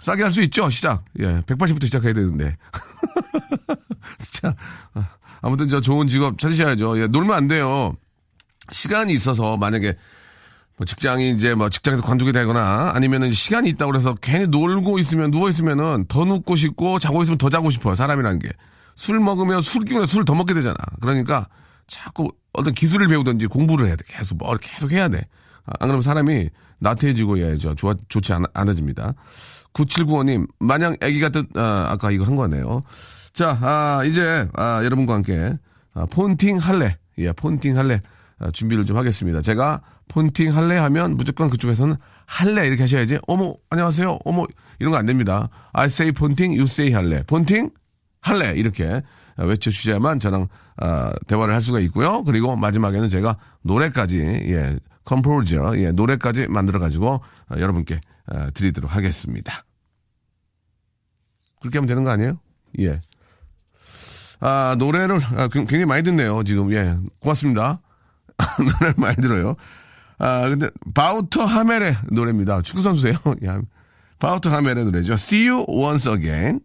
[0.00, 0.68] 싸게 할 수 있죠.
[0.70, 1.04] 시작.
[1.20, 2.56] 예, 180부터 시작해야 되는데.
[4.18, 4.54] 진짜
[4.94, 5.08] 아,
[5.42, 6.98] 아무튼 저 좋은 직업 찾으셔야죠.
[7.00, 7.94] 예, 놀면 안 돼요.
[8.70, 9.96] 시간이 있어서 만약에
[10.82, 15.48] 뭐 직장이 이제 뭐 직장에서 관두게 되거나 아니면은 시간이 있다고 그래서 괜히 놀고 있으면 누워
[15.48, 17.94] 있으면은 더 눕고 싶고 자고 있으면 더 자고 싶어요.
[17.94, 18.48] 사람이라는 게.
[18.96, 20.74] 술 먹으면 술 기운에 술을 더 먹게 되잖아.
[21.00, 21.46] 그러니까
[21.86, 24.04] 자꾸 어떤 기술을 배우든지 공부를 해야 돼.
[24.08, 25.18] 계속 뭘 계속 해야 돼.
[25.64, 29.14] 아, 안 그러면 사람이 나태해지고 예, 저 좋아 좋지 않아, 않아집니다.
[29.74, 32.82] 9795님, 마냥 애기 같은 아, 아까 이거 한 거네요.
[33.32, 35.54] 자, 아, 이제 아, 여러분과 함께
[35.94, 36.96] 아, 폰팅 할래.
[37.18, 38.02] 예, 폰팅 할래.
[38.40, 39.40] 아, 준비를 좀 하겠습니다.
[39.40, 39.80] 제가
[40.16, 41.96] 폰팅 할래 하면 무조건 그쪽에서는
[42.26, 43.18] 할래 이렇게 하셔야지.
[43.26, 44.18] 어머 안녕하세요.
[44.24, 44.44] 어머
[44.78, 45.48] 이런 거 안 됩니다.
[45.72, 47.22] I say 폰팅, you say 할래.
[47.24, 47.70] 폰팅
[48.20, 49.00] 할래 이렇게
[49.38, 52.22] 외쳐주셔야만 저랑 아, 대화를 할 수가 있고요.
[52.24, 59.64] 그리고 마지막에는 제가 노래까지 예 컴포저 예 노래까지 만들어 가지고 아, 여러분께 아, 드리도록 하겠습니다.
[61.60, 62.38] 그렇게 하면 되는 거 아니에요?
[62.80, 63.00] 예.
[64.40, 66.70] 아, 노래를 아, 굉- 굉장히 많이 듣네요, 지금.
[66.72, 66.96] 예.
[67.20, 67.80] 고맙습니다.
[68.58, 69.54] 노래를 많이 들어요.
[70.18, 72.62] 아, 근데, 바우터 하멜의 노래입니다.
[72.62, 73.58] 축구 선수예요 예.
[74.18, 75.14] 바우터 하멜의 노래죠.
[75.14, 76.60] See you once again.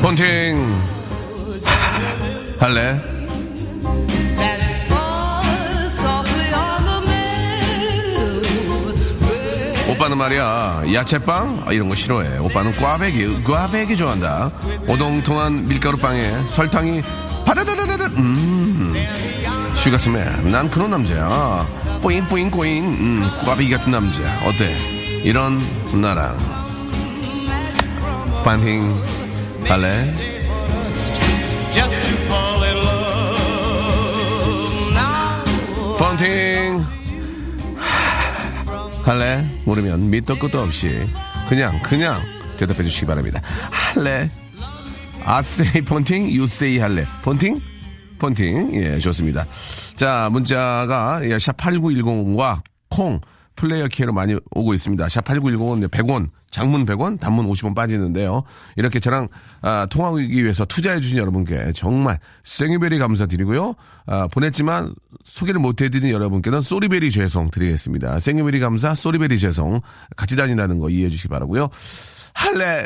[0.00, 0.58] 폰팅
[2.58, 3.13] 할래?
[9.94, 11.64] 오빠는 말이야 야채빵?
[11.66, 12.38] 아, 이런 거 싫어해.
[12.38, 14.50] 오빠는 꽈배기 꽈배기 좋아한다.
[14.88, 17.02] 오동통한 밀가루빵에 설탕이
[17.44, 18.94] 바다다다다다 음.
[19.74, 21.66] 슈가스맨 난 그런 남자야.
[22.02, 24.20] 뿌잉 뿌잉 꼬잉 음, 꽈배기 같은 남자.
[24.46, 24.76] 어때?
[25.22, 25.60] 이런
[26.00, 26.36] 나랑.
[28.44, 28.94] 반팅
[29.66, 30.14] 갈래?
[35.98, 36.84] 펀팅
[39.04, 39.46] 할래?
[39.66, 41.06] 모르면 밑도 끝도 없이
[41.48, 42.22] 그냥 그냥
[42.56, 43.40] 대답해 주시기 바랍니다.
[43.70, 44.30] 할래?
[45.24, 47.04] 아세이 폰팅, 유세이 할래.
[47.22, 47.60] 폰팅?
[48.18, 48.74] 폰팅.
[48.74, 49.46] 예, 좋습니다.
[49.96, 53.20] 자, 문자가 예, 샵 8910과 콩
[53.56, 55.08] 플레이어 K로 많이 오고 있습니다.
[55.08, 58.44] 샵 8910은 100원, 장문 100원, 단문 50원 빠지는데요.
[58.76, 59.26] 이렇게 저랑
[59.60, 63.74] 아, 통화하기 위해서 투자해 주신 여러분께 정말 생유베리 감사드리고요.
[64.06, 68.20] 아, 보냈지만 소개를 못 해드린 여러분께는 쏘리베리 죄송 드리겠습니다.
[68.20, 69.80] 생유베리 감사, 쏘리베리 죄송
[70.14, 71.70] 같이 다닌다는 거 이해해 주시기 바라고요.
[72.34, 72.84] 할래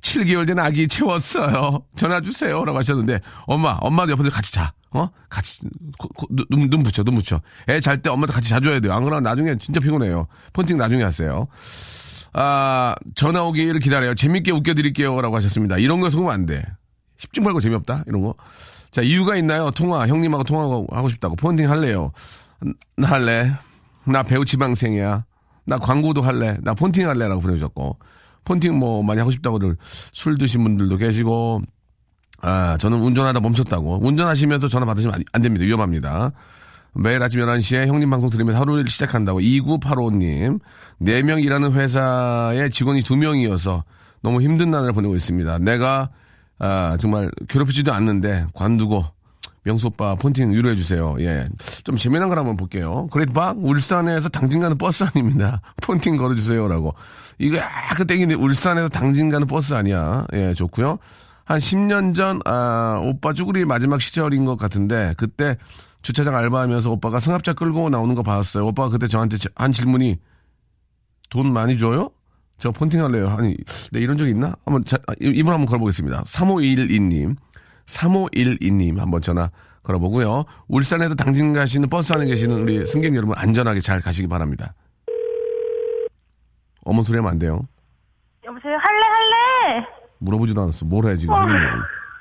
[0.00, 1.82] 7개월 된 아기 채웠어요.
[1.96, 2.64] 전화 주세요.
[2.64, 4.72] 라고 하셨는데 엄마, 엄마도 옆에서 같이 자.
[4.90, 5.08] 어?
[5.28, 5.60] 같이
[5.98, 7.40] 코- 코- 눈, 눈 붙여, 눈 붙여.
[7.68, 8.92] 애 잘 때 엄마도 같이 자줘야 돼요.
[8.92, 10.28] 안 그러면 나중에 진짜 피곤해요.
[10.52, 11.46] 폰팅 나중에 하세요.
[12.32, 14.14] 아, 전화 오기를 기다려요.
[14.14, 15.20] 재밌게 웃겨드릴게요.
[15.20, 15.78] 라고 하셨습니다.
[15.78, 16.64] 이런 거 속으면 안 돼.
[17.18, 18.04] 10중 팔고 재미없다?
[18.06, 18.34] 이런 거.
[18.90, 19.70] 자, 이유가 있나요?
[19.70, 21.36] 통화, 형님하고 통화하고 하고 싶다고.
[21.36, 22.12] 폰팅 할래요.
[22.96, 23.52] 나 할래.
[24.04, 25.24] 나 배우 지방생이야.
[25.66, 26.56] 나 광고도 할래.
[26.62, 27.98] 나 폰팅 할래 라고 보내주셨고.
[28.44, 29.76] 폰팅 뭐 많이 하고 싶다고들
[30.12, 31.62] 술 드신 분들도 계시고,
[32.40, 34.00] 아, 저는 운전하다 멈췄다고.
[34.06, 35.66] 운전하시면서 전화 받으시면 안, 안 됩니다.
[35.66, 36.32] 위험합니다.
[36.94, 40.60] 매일 아침 11시에 형님 방송 들으면서 하루를 시작한다고 2985님.
[41.02, 43.82] 4명 일하는 회사에 직원이 2명이어서
[44.22, 45.58] 너무 힘든 날을 보내고 있습니다.
[45.58, 46.10] 내가,
[46.58, 49.04] 아, 정말 괴롭히지도 않는데 관두고
[49.62, 51.14] 명수 오빠 폰팅 유료해 주세요.
[51.20, 51.48] 예.
[51.84, 53.06] 좀 재미난 걸 한번 볼게요.
[53.12, 55.60] 그레이트박 울산에서 당진 가는 버스 아닙니다.
[55.82, 56.94] 폰팅 걸어 주세요라고.
[57.38, 60.26] 이거 약간 땡기는데 울산에서 당진 가는 버스 아니야.
[60.32, 60.98] 예, 좋고요.
[61.44, 65.56] 한 10년 전 아, 오빠 쭈구리 마지막 시절인 것 같은데 그때
[66.02, 68.66] 주차장 알바하면서 오빠가 승합차 끌고 나오는 거 봤어요.
[68.66, 70.18] 오빠가 그때 저한테 지- 한 질문이
[71.30, 72.10] 돈 많이 줘요?
[72.58, 73.34] 저 폰팅 할래요.
[73.38, 73.56] 아니,
[73.92, 74.54] 네, 이런 적 있나?
[74.64, 76.22] 한번, 자, 아, 이- 이분 한번 걸어보겠습니다.
[76.24, 77.36] 3512님.
[77.86, 79.50] 3512님 한번 전화
[79.82, 80.44] 걸어보고요.
[80.68, 84.74] 울산에도 당진 가시는 버스 안에 계시는 우리 승객 여러분 안전하게 잘 가시기 바랍니다.
[86.84, 87.66] 어머 소리 하면 안 돼요.
[88.44, 88.76] 여보세요?
[88.78, 89.86] 할래, 할래!
[90.18, 90.84] 물어보지도 않았어.
[90.86, 91.34] 뭘 해, 지금.
[91.34, 91.60] 하겠네.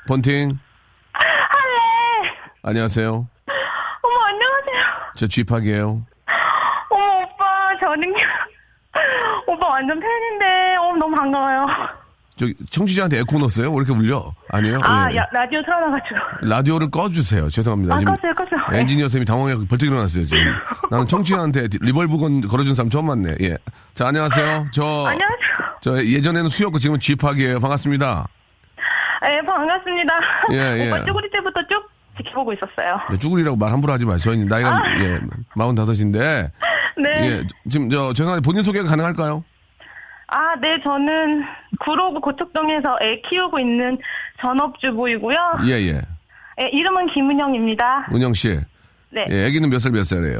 [0.07, 0.59] 폰팅.
[1.13, 2.31] 할래!
[2.63, 3.27] 안녕하세요.
[5.17, 6.05] 저 쥐팍이에요.
[6.89, 7.45] 어머, 오빠,
[7.79, 8.13] 저는,
[9.47, 10.45] 오빠 완전 팬인데,
[10.79, 11.65] 어, 너무 반가워요.
[12.37, 13.71] 저 청취자한테 에코 넣었어요?
[13.71, 14.31] 왜 이렇게 울려?
[14.51, 14.79] 아니에요?
[14.83, 15.17] 아, 예.
[15.17, 16.19] 야, 라디오 틀어놔가지고.
[16.41, 17.49] 라디오를 꺼주세요.
[17.49, 17.95] 죄송합니다.
[17.95, 18.73] 아, 껐어요, 껐어요.
[18.75, 20.43] 엔지니어 쌤이 당황해서 벌떡 일어났어요, 지금.
[20.91, 23.37] 나는 청취자한테 리벌브 건 걸어준 사람 처음 봤네.
[23.41, 23.57] 예.
[23.95, 24.67] 자, 안녕하세요.
[24.71, 25.77] 저, 안녕하세요.
[25.81, 27.59] 저 예전에는 수였고 지금은 쥐팍이에요.
[27.59, 28.27] 반갑습니다.
[29.25, 30.13] 예, 반갑습니다.
[30.51, 30.87] 예, 예.
[30.89, 31.86] 오빠 쪼그리 때부터 쭉
[32.17, 32.99] 지켜보고 있었어요.
[33.11, 34.17] 네, 쭈구리라고 말 함부로 하지 마요.
[34.17, 35.19] 저희 나이가, 예,
[35.55, 36.51] 45인데.
[36.97, 37.09] 네.
[37.29, 39.43] 예, 지금 저, 죄송한데 본인 소개가 가능할까요?
[40.29, 41.43] 아, 네, 저는
[41.79, 43.97] 구로구 고척동에서 애 키우고 있는
[44.41, 45.37] 전업주부이고요.
[45.65, 46.01] 예, 예.
[46.61, 48.07] 예, 이름은 김은영입니다.
[48.13, 48.59] 은영 씨.
[49.09, 49.25] 네.
[49.29, 50.39] 예, 애기는 몇 살 몇 살이에요?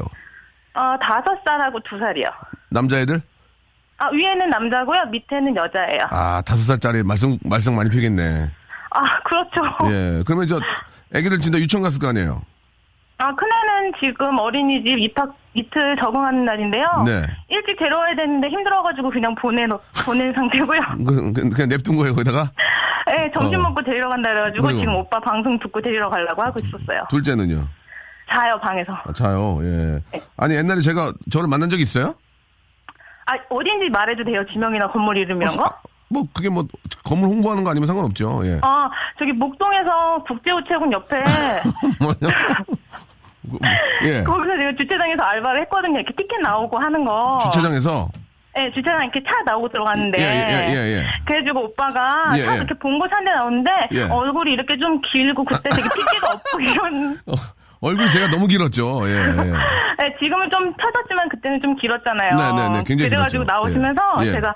[0.74, 2.26] 어, 다섯 살하고 두 살이요.
[2.72, 3.22] 남자애들?
[4.00, 5.06] 아, 위에는 남자고요.
[5.12, 6.02] 밑에는 여자예요.
[6.12, 8.50] 아, 다섯 살짜리 말썽, 말썽 많이 피겠네.
[8.92, 9.62] 아, 그렇죠.
[9.92, 10.24] 예.
[10.26, 10.60] 그러면 저,
[11.14, 12.42] 애기들 진짜 유치원 갔을 거 아니에요?
[13.20, 16.86] 아, 큰애는 지금 어린이집 입학 이틀 적응하는 날인데요.
[17.04, 17.24] 네.
[17.50, 20.80] 일찍 데려와야 되는데 힘들어가지고 그냥 보내놓, 보낸 상태고요.
[21.08, 22.52] 그, 그- 그냥 냅둔 거예요, 거기다가?
[23.08, 23.70] 네, 점심 어.
[23.70, 24.80] 먹고 데리러 간다 그래가지고 그리고?
[24.82, 27.06] 지금 오빠 방송 듣고 데리러 가려고 하고 있었어요.
[27.10, 27.66] 둘째는요?
[28.30, 28.94] 자요, 방에서.
[28.94, 29.58] 아, 자요.
[29.64, 30.00] 예.
[30.12, 30.22] 네.
[30.38, 32.14] 아니 옛날에 제가 저를 만난 적 있어요?
[33.26, 34.46] 아, 어딘지 말해도 돼요?
[34.52, 35.64] 지명이나 건물 이름 이런 거?
[35.64, 35.72] 아,
[36.10, 36.66] 뭐 그게 뭐
[37.04, 38.42] 건물 홍보하는 거 아니면 상관없죠.
[38.46, 38.60] 예.
[38.62, 38.90] 아,
[39.20, 41.18] 저기 목동에서 국제우체국 옆에
[42.00, 42.16] 뭐요?
[43.50, 43.58] 그,
[44.04, 44.24] 예.
[44.24, 46.00] 거기서 제가 주차장에서 알바를 했거든요.
[46.00, 47.40] 이렇게 티켓 나오고 하는 거.
[47.44, 48.10] 주차장에서
[48.56, 50.20] 네, 주차장 이렇게 차 나오고 들어갔는데.
[50.20, 51.06] 예, 예, 예, 예.
[51.26, 52.58] 그래가지고 오빠가 예, 차 예.
[52.58, 54.04] 이렇게 봉고 산데 나오는데 예.
[54.04, 57.20] 얼굴이 이렇게 좀 길고 그때 되게 핏기가 없고 이런.
[57.28, 57.34] 어,
[57.82, 59.08] 얼굴이 제가 너무 길었죠.
[59.08, 59.14] 예.
[59.14, 59.52] 예.
[60.00, 62.36] 네, 지금은 좀 펴졌지만 그때는 좀 길었잖아요.
[62.36, 63.60] 네, 네, 네, 굉장히 그래가지고 길었죠.
[63.60, 64.26] 나오시면서 예.
[64.26, 64.32] 예.
[64.32, 64.54] 제가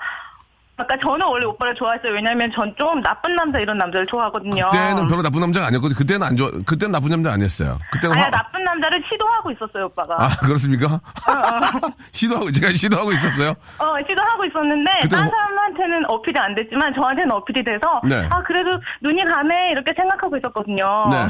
[0.78, 2.12] 아까 저는 원래 오빠를 좋아했어요.
[2.12, 4.70] 왜냐면 전 좀 나쁜 남자 이런 남자를 좋아하거든요.
[4.70, 5.96] 그때는 별로 나쁜 남자가 아니었거든요.
[5.98, 6.50] 그때는 안 좋아.
[6.66, 7.78] 그때는 나쁜 남자 아니었어요.
[7.92, 10.24] 그때는 아니 화- 나쁜 남자를 시도하고 있었어요, 오빠가.
[10.24, 10.98] 아 그렇습니까?
[12.12, 13.50] 시도하고 제가 시도하고 있었어요.
[13.78, 18.26] 어, 시도하고 있었는데, 다른 뭐- 사람한테는 어필이 안 됐지만, 저한테는 어필이 돼서, 네.
[18.30, 18.70] 아, 그래도
[19.02, 21.08] 눈이 가네, 이렇게 생각하고 있었거든요.
[21.10, 21.26] 네.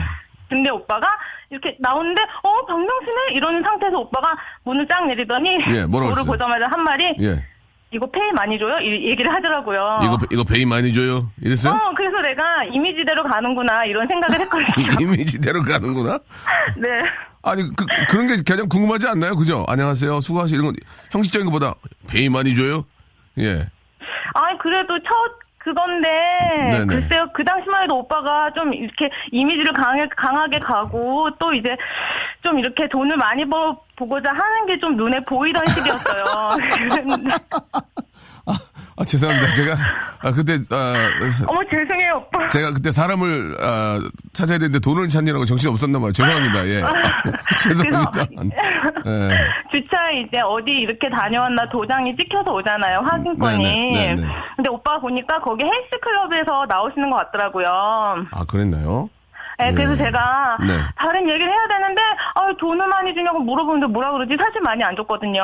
[0.48, 1.08] 근데 오빠가
[1.50, 3.32] 이렇게 나오는데, 어, 박명수네?
[3.34, 6.24] 이러는 상태에서 오빠가 문을 쫙 내리더니, 예, 했어요?
[6.26, 7.44] 보자마자 한 말이, 예.
[7.92, 8.78] 이거 페이 많이 줘요?
[8.78, 9.98] 이 얘기를 하더라고요.
[10.02, 11.30] 이거 이거 베이 많이 줘요.
[11.42, 11.74] 이랬어요?
[11.74, 14.96] 어, 그래서 내가 이미지대로 가는구나, 이런 생각을 했거든요.
[15.00, 16.18] 이미지대로 가는구나.
[16.76, 16.88] 네.
[17.42, 19.36] 아니 그 그런 게 가장 궁금하지 않나요?
[19.36, 19.64] 그죠?
[19.68, 20.20] 안녕하세요.
[20.20, 20.74] 수고하시 이런 건
[21.10, 21.74] 형식적인 것보다
[22.08, 22.84] 베이 많이 줘요.
[23.38, 23.68] 예.
[24.34, 26.08] 아니 그래도 첫 그건데
[26.70, 26.86] 네네.
[26.86, 31.76] 글쎄요 그 당시만 해도 오빠가 좀 이렇게 이미지를 강하게 강하게 가고 또 이제
[32.42, 36.24] 좀 이렇게 돈을 많이 벌 보고자 하는 게 좀 눈에 보이던 시기였어요.
[36.88, 37.30] 그랬는데
[38.96, 39.52] 아 죄송합니다.
[39.54, 39.74] 제가
[40.20, 40.94] 아 그때 아
[41.46, 42.48] 어머 죄송해요 오빠.
[42.50, 43.98] 제가 그때 사람을 아,
[44.32, 46.12] 찾아야 되는데 돈을 찾느라고 정신이 없었나 봐요.
[46.12, 46.66] 죄송합니다.
[46.66, 46.82] 예.
[47.60, 48.26] 죄송합니다.
[49.06, 49.30] 예.
[49.72, 53.62] 주차 이제 어디 이렇게 다녀왔나 도장이 찍혀서 오잖아요 확인권이.
[53.62, 54.28] 네네, 네네.
[54.56, 57.66] 근데 오빠 보니까 거기 헬스클럽에서 나오시는 것 같더라고요.
[58.30, 59.08] 아 그랬나요?
[59.58, 60.04] 네, 그래서 네.
[60.04, 60.78] 제가 네.
[60.96, 62.00] 다른 얘기를 해야 되는데
[62.34, 65.40] 아, 돈을 많이 주냐고 물어보는데 뭐라 그러지 사실 많이 안 줬거든요.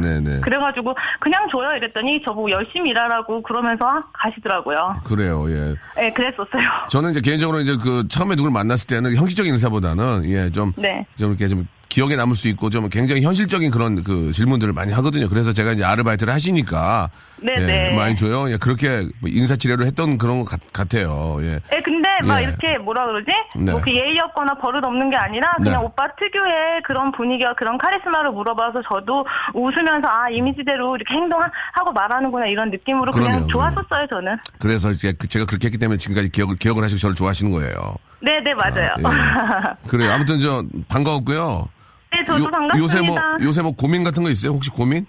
[0.00, 0.40] 네네네.
[0.40, 4.96] 그래가지고 그냥 줘요 이랬더니 저보고 열심히 일하라고 그러면서 가시더라고요.
[5.04, 5.46] 그래요.
[5.50, 5.74] 예.
[5.96, 6.68] 네, 그랬었어요.
[6.88, 11.06] 저는 이제 개인적으로 이제 그 처음에 누굴 만났을 때는 형식적인 인사보다는 예, 좀, 네.
[11.16, 15.30] 좀 이렇게 좀 기억에 남을 수 있고 좀 굉장히 현실적인 그런 그 질문들을 많이 하거든요.
[15.30, 17.08] 그래서 제가 이제 아르바이트를 하시니까
[17.42, 17.90] 네, 예, 네.
[17.94, 18.50] 많이 줘요.
[18.50, 21.60] 예, 그렇게 뭐 인사치레를 했던 그런 것 같, 아요 예.
[21.70, 22.44] 네, 근데 막 예.
[22.44, 23.26] 이렇게 뭐라 그러지?
[23.56, 23.72] 네.
[23.72, 25.86] 뭐그 예의 없거나 버릇 없는 게 아니라 그냥 네.
[25.86, 32.70] 오빠 특유의 그런 분위기와 그런 카리스마를 물어봐서 저도 웃으면서 아 이미지대로 이렇게 행동하고 말하는구나 이런
[32.70, 34.36] 느낌으로 그냥 그러네요, 좋았었어요 저는.
[34.58, 37.96] 그래서 이제 그- 제가 그렇게 했기 때문에 지금까지 기억을 기억을 하시고 저를 좋아하시는 거예요.
[38.20, 38.94] 네, 네 맞아요.
[38.98, 39.88] 예.
[39.88, 40.12] 그래요.
[40.12, 41.68] 아무튼 저 반가웠고요.
[42.12, 42.78] 네, 저도 반갑습니다.
[42.78, 44.52] 요새 뭐 요새 뭐 고민 같은 거 있어요?
[44.52, 45.04] 혹시 고민?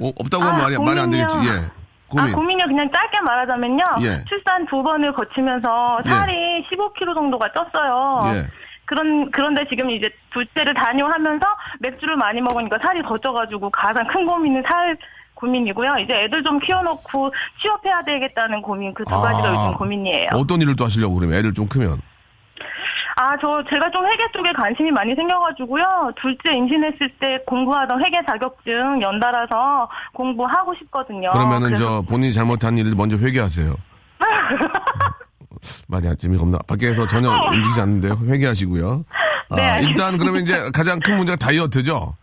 [0.00, 1.36] 어, 없다고 하면 아, 말이 말이 안 되겠지.
[1.38, 1.70] 예.
[2.08, 2.32] 고민.
[2.32, 2.66] 아, 고민이요.
[2.66, 3.84] 그냥 짧게 말하자면요.
[4.02, 4.24] 예.
[4.28, 6.08] 출산 두 번을 거치면서 예.
[6.08, 8.34] 살이 15kg 정도가 쪘어요.
[8.34, 8.46] 예.
[8.86, 11.46] 그런, 그런데 지금 이제 둘째를 다녀하면서
[11.80, 14.96] 맥주를 많이 먹으니까 살이 더 쪄가지고 가장 큰 고민은 살
[15.34, 15.96] 고민이고요.
[15.98, 19.52] 이제 애들 좀 키워놓고 취업해야 되겠다는 고민 그 두 가지가 아.
[19.64, 20.28] 요즘 고민이에요.
[20.34, 21.98] 어떤 일을 또 하시려고 그러면 애들 좀 크면.
[23.16, 26.12] 아, 저, 제가 좀 회계 쪽에 관심이 많이 생겨가지고요.
[26.20, 31.30] 둘째 임신했을 때 공부하던 회계 자격증 연달아서 공부하고 싶거든요.
[31.30, 33.74] 그러면은 어, 그래서 저 본인이 잘못한 일을 먼저 회개하세요.
[35.88, 36.58] 많이 재미가 없나?
[36.66, 38.18] 밖에서 전혀 움직이지 않는데요.
[38.26, 39.04] 회개하시고요.
[39.50, 39.80] 아, 네.
[39.82, 42.14] 일단 그러면 이제 가장 큰 문제가 다이어트죠.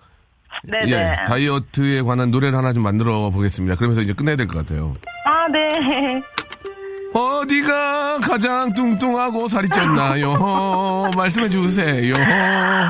[0.63, 0.91] 네네.
[0.91, 3.75] 예, 다이어트에 관한 노래를 하나 좀 만들어 보겠습니다.
[3.77, 4.93] 그러면서 이제 끝내야 될 것 같아요.
[5.25, 6.21] 아, 네.
[7.13, 11.15] 어디가 가장 뚱뚱하고 살이 쪘나요?
[11.15, 12.13] 말씀해 주세요.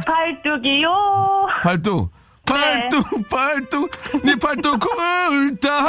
[0.05, 0.89] 팔뚝이요.
[1.63, 2.11] 팔뚝,
[2.45, 3.91] 팔뚝, 팔뚝,
[4.23, 5.87] 네 팔뚝 굵다.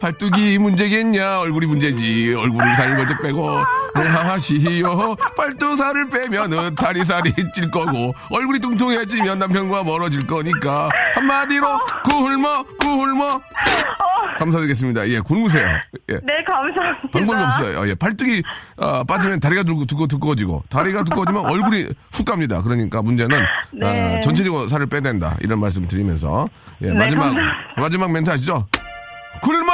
[0.00, 1.40] 팔뚝이 문제겠냐?
[1.40, 2.34] 얼굴이 문제지.
[2.34, 5.14] 얼굴을 살 먼저 빼고 뭐 하시오.
[5.36, 11.66] 팔뚝 살을 빼면은 다리 살이 찔 거고 얼굴이 뚱뚱해지면 남편과 멀어질 거니까 한마디로
[12.04, 13.40] 굶어 굶어.
[14.38, 15.08] 감사드리겠습니다.
[15.08, 15.66] 예, 굶으세요.
[16.08, 16.14] 예.
[16.14, 17.08] 네, 감사합니다.
[17.12, 17.88] 방법이 없어요.
[17.88, 18.42] 예, 팔뚝이
[18.76, 22.62] 어, 빠지면 다리가 두꺼, 두꺼, 두꺼워지고 다리가 두꺼워지면 얼굴이 훅 갑니다.
[22.62, 23.40] 그러니까 문제는
[23.72, 24.16] 네.
[24.16, 25.36] 아, 전체적으로 살을 빼야 된다.
[25.40, 26.46] 이런 말씀 드리면서
[26.82, 27.80] 예, 네, 마지막 감사합니다.
[27.80, 28.66] 마지막 멘트 아시죠?
[29.42, 29.72] 굶어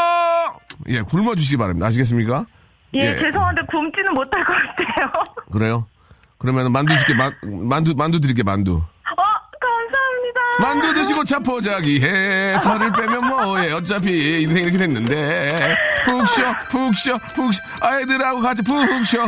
[0.88, 1.86] 예 굶어 주시기 바랍니다.
[1.86, 2.46] 아시겠습니까?
[2.94, 5.12] 예, 죄송한데 굶지는 못할 것 같아요.
[5.52, 5.86] 그래요?
[6.38, 8.82] 그러면 만두 줄게 만, 만두 만두 드릴게 만두.
[10.60, 17.18] 만두 드시고 차포자기 해 살을 빼면 뭐해 어차피 인생 이렇게 됐는데 푹 쉬어 푹 쉬어
[17.34, 19.24] 푹 쉬어 아이들하고 같이 푹 쉬어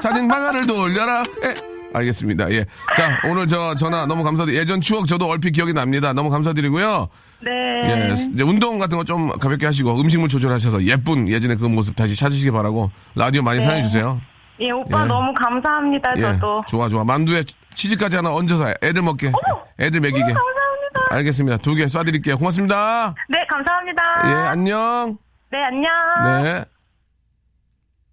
[0.00, 1.54] 자진 방안을 돌려라 예.
[1.94, 7.08] 알겠습니다 예자 오늘 저 전화 너무 감사드리 예전 추억 저도 얼핏 기억이 납니다 너무 감사드리고요
[7.42, 7.50] 네.
[7.84, 12.16] 예 이제 운동 같은 거 좀 가볍게 하시고 음식물 조절하셔서 예쁜 예전의 그 모습 다시
[12.16, 13.64] 찾으시기 바라고 라디오 많이 네.
[13.64, 14.18] 사랑해 주세요
[14.60, 15.06] 예, 오빠 예.
[15.08, 16.12] 너무 감사합니다.
[16.18, 16.62] 예, 저도.
[16.68, 17.02] 좋아, 좋아.
[17.02, 17.42] 만두에
[17.74, 19.32] 치즈까지 하나 얹어서 애들 먹게.
[19.80, 20.20] 애들 먹이게.
[20.20, 21.00] 감사합니다.
[21.10, 21.56] 알겠습니다.
[21.58, 22.38] 두 개 쏴드릴게요.
[22.38, 23.14] 고맙습니다.
[23.28, 24.02] 네, 감사합니다.
[24.26, 25.18] 예, 안녕.
[25.50, 26.42] 네, 안녕.
[26.42, 26.64] 네.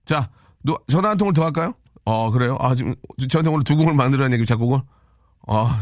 [0.06, 0.30] 자,
[0.64, 1.74] 노, 전화 한 통을 더 할까요?
[2.06, 2.58] 어, 그래요?
[2.60, 2.96] 아, 지금
[3.30, 4.80] 저한테 오늘 두 곡을 만들어라는 얘기 작곡을?
[5.48, 5.80] 아,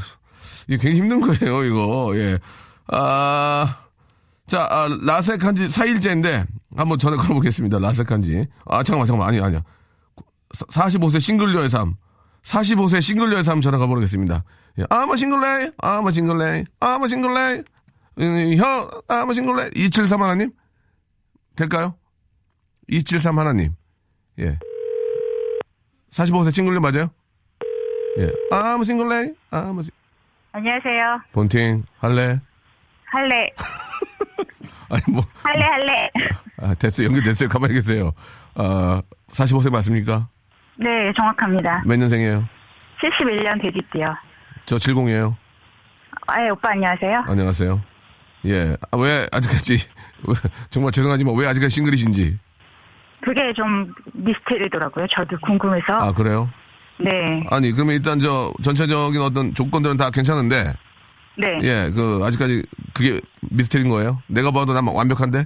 [0.67, 2.11] 이게 굉장히 힘든 거예요, 이거.
[2.15, 2.37] 예.
[2.91, 3.77] 아,
[4.45, 7.79] 자, 아, 라섹한 지 4일째인데 한번 전화 걸어보겠습니다.
[7.79, 8.47] 라섹한 지.
[8.65, 9.29] 아, 잠깐만, 잠깐만.
[9.29, 9.61] 아니, 아니야.
[10.53, 11.95] 45세 싱글녀의 삶.
[12.47, 14.43] 45세 싱글녀의 삶 전화 가보겠습니다.
[14.79, 14.83] 예.
[14.89, 17.63] 아마 싱글레이, 아마 싱글레이, 아마 싱글레이.
[18.19, 19.71] 음, 형, 아마 싱글레이.
[19.75, 20.51] 273 하나님?
[21.57, 21.95] 될까요?
[22.87, 23.75] 273 하나님.
[24.39, 24.57] 예.
[26.11, 27.09] 45세 싱글녀 맞아요?
[28.19, 28.31] 예.
[28.49, 29.91] 아마 싱글레이, 아마 싱
[30.53, 31.21] 안녕하세요.
[31.33, 32.39] 본팅, 할래?
[33.05, 33.45] 할래.
[34.89, 36.09] 아니, 뭐, 할래, 할래.
[36.61, 37.07] 아, 됐어요.
[37.07, 37.49] 연결됐어요.
[37.49, 38.13] 가만히 계세요.
[38.55, 40.29] 아, 45세 맞습니까?
[40.79, 41.83] 네, 정확합니다.
[41.85, 42.47] 몇 년생이에요?
[43.01, 44.15] 71년 돼지띠요.
[44.65, 45.35] 저 70이에요.
[46.27, 47.23] 아, 예, 오빠 안녕하세요.
[47.27, 47.81] 안녕하세요.
[48.45, 48.77] 예.
[48.91, 49.77] 아, 왜 아직까지,
[50.27, 50.33] 왜,
[50.69, 52.37] 정말 죄송하지만 왜 아직까지 싱글이신지.
[53.21, 55.07] 그게 좀 미스테리더라고요.
[55.07, 55.93] 저도 궁금해서.
[55.93, 56.49] 아, 그래요?
[56.99, 57.09] 네.
[57.49, 60.73] 아니, 그러면 일단 저 전체적인 어떤 조건들은 다 괜찮은데,
[61.37, 61.59] 네.
[61.63, 62.63] 예, 그, 아직까지
[62.93, 64.21] 그게 미스테리인 거예요?
[64.27, 65.45] 내가 봐도 난 완벽한데?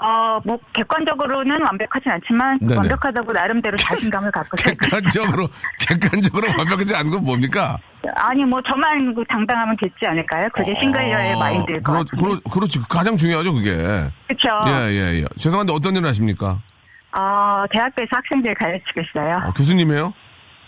[0.00, 2.76] 어, 뭐, 객관적으로는 완벽하진 않지만, 네네.
[2.76, 4.56] 완벽하다고 나름대로 자신감을 갖고.
[4.56, 5.46] 객관적으로,
[5.78, 7.78] 객관적으로 완벽하지 않은 건 뭡니까?
[8.16, 10.48] 아니, 뭐, 저만 그 당당하면 됐지 않을까요?
[10.54, 12.20] 그게 싱글녀의 어, 마인드일 것 그렇, 같아요.
[12.22, 12.80] 그렇, 그렇 지.
[12.88, 13.70] 가장 중요하죠, 그게.
[14.28, 14.48] 그쵸?
[14.68, 15.24] 예, 예, 예.
[15.36, 16.58] 죄송한데 어떤 일을 하십니까?
[17.14, 19.34] 어, 대학교에서 학생들 가르치고 있어요.
[19.36, 20.14] 아, 교수님이에요?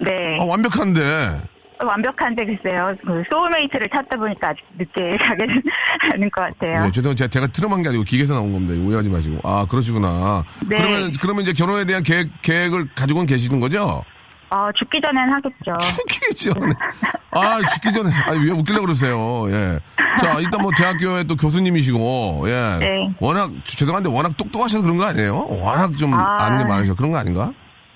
[0.01, 0.39] 네.
[0.39, 1.54] 아, 완벽한데.
[1.83, 2.95] 완벽한데 글쎄요.
[3.05, 5.47] 그 soulmate를 찾다 보니까 아직 늦게 가게
[6.11, 6.87] 되는 것 같아요.
[6.87, 7.15] 예, 죄송해요.
[7.17, 8.75] 제가, 제가 트림한 게 아니고 기계에서 나온 겁니다.
[8.87, 9.41] 오해하지 마시고.
[9.43, 10.45] 아, 그러시구나.
[10.69, 10.77] 네.
[10.77, 14.05] 그러면, 그러면 이제 결혼에 대한 계획, 계획을 가지고는 계시는 거죠?
[14.51, 15.77] 어, 죽기 전엔 하겠죠.
[16.09, 16.73] 죽기 전에.
[17.33, 18.11] 아, 죽기 전에.
[18.13, 19.45] 아, 왜 웃기려고 그러세요?
[19.51, 19.81] 예.
[20.21, 22.77] 자, 일단 뭐 대학교에 또 교수님이시고, 예.
[22.79, 23.15] 네.
[23.19, 25.49] 워낙, 죄송한데 워낙 똑똑하셔서 그런 거 아니에요?
[25.49, 26.37] 워낙 좀 아.
[26.45, 26.51] 아...
[26.51, 27.53] 는 게 많으셔서 그런 거 아닌가?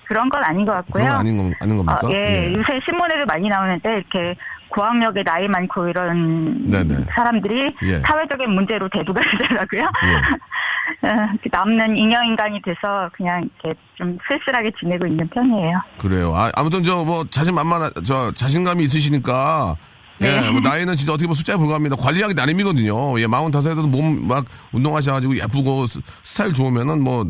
[0.08, 1.04] 그런 건 아닌 것 같고요.
[1.04, 2.00] 거 아닌, 거, 아닌 겁니까?
[2.02, 4.34] 어, 예, 요새 신문에도 많이 나오는데 이렇게
[4.70, 7.06] 고학력에 나이 많고 이런 네네.
[7.14, 8.00] 사람들이 예.
[8.06, 9.82] 사회적인 문제로 대두가 되더라고요.
[9.82, 10.16] 예.
[11.08, 15.80] 어, 남는 인형인간이 돼서 그냥 이렇게 좀 쓸쓸하게 지내고 있는 편이에요.
[15.98, 16.34] 그래요.
[16.34, 19.76] 아, 아무튼 저 뭐 자신만만 저 자신감이 있으시니까
[20.20, 20.50] 예, 네.
[20.50, 21.96] 뭐 나이는 진짜 어떻게 보면 숫자에 불과합니다.
[21.96, 23.20] 관리하기 나름이거든요.
[23.20, 27.24] 예, 마흔 다섯에도 몸 막 운동하셔가지고 예쁘고 스- 스타일 좋으면은 뭐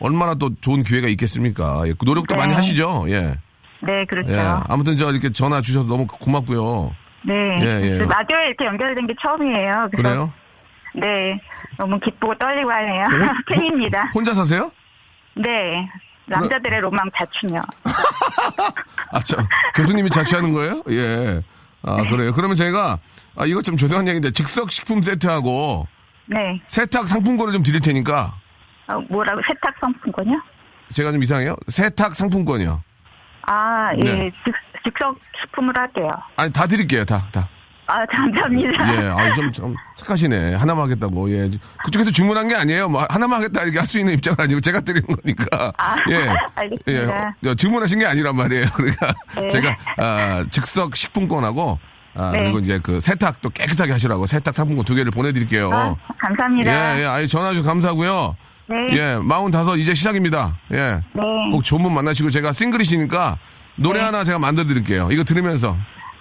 [0.00, 1.82] 얼마나 또 좋은 기회가 있겠습니까?
[1.86, 2.40] 예, 그 노력도 네.
[2.40, 3.04] 많이 하시죠.
[3.08, 3.36] 예,
[3.82, 4.32] 네, 그렇죠.
[4.32, 4.38] 예.
[4.68, 6.94] 아무튼 저 이렇게 전화 주셔서 너무 고맙고요.
[7.26, 7.34] 네.
[7.60, 7.98] 예, 예.
[7.98, 9.88] 그 라디오에 이렇게 연결된 게 처음이에요.
[9.94, 10.32] 그래요?
[10.94, 11.38] 네.
[11.78, 13.04] 너무 기쁘고 떨리고 하네요.
[13.04, 14.10] 혼- 팬입니다.
[14.14, 14.70] 혼자 사세요?
[15.36, 15.86] 네.
[16.26, 17.60] 남자들의 로망 자충요.
[19.12, 20.82] 아, 참, 교수님이 자취하는 거예요?
[20.90, 21.42] 예.
[21.82, 22.32] 아, 그래요.
[22.32, 22.98] 그러면 제가,
[23.36, 25.86] 아, 이거 좀 죄송한 얘기인데, 즉석식품 세트하고
[26.26, 26.60] 네.
[26.68, 28.40] 세탁 상품권을 좀 드릴 테니까, 어,
[29.08, 30.40] 뭐라고 세탁 상품권요?
[30.92, 31.56] 제가 좀 이상해요?
[31.68, 32.82] 세탁 상품권이요.
[33.46, 34.00] 아, 예.
[34.02, 34.30] 네.
[34.44, 36.10] 즉, 즉석 식품으로 할게요.
[36.36, 37.48] 아니, 다 드릴게요, 다, 다.
[37.86, 38.94] 아, 감사합니다.
[38.94, 40.54] 예, 아, 좀, 좀 착하시네.
[40.54, 41.50] 하나만 하겠다고, 예.
[41.84, 42.88] 그쪽에서 주문한 게 아니에요.
[42.88, 45.72] 뭐, 하나만 하겠다, 이렇게 할 수 있는 입장은 아니고, 제가 드리는 거니까.
[45.76, 46.28] 아, 예.
[46.54, 47.34] 알겠습니다.
[47.44, 47.48] 예.
[47.50, 48.66] 어, 주문하신 게 아니란 말이에요.
[48.74, 49.48] 그러니까, 네.
[49.48, 51.78] 제가, 아, 즉석 식품권하고,
[52.14, 52.42] 아, 네.
[52.42, 55.70] 그리고 이제 그 세탁도 깨끗하게 하시라고 세탁 상품권 두 개를 보내드릴게요.
[55.72, 56.96] 아, 감사합니다.
[56.98, 57.06] 예, 예.
[57.06, 58.36] 아이, 전화 주셔서 감사하고요.
[58.70, 58.86] 네.
[58.92, 60.56] 예, 마흔 다섯 이제 시작입니다.
[60.72, 60.76] 예.
[60.76, 61.22] 네.
[61.50, 63.36] 꼭 좋은 분 만나시고 제가 싱글이시니까
[63.74, 64.04] 노래 네.
[64.04, 65.08] 하나 제가 만들어 드릴게요.
[65.10, 65.76] 이거 들으면서.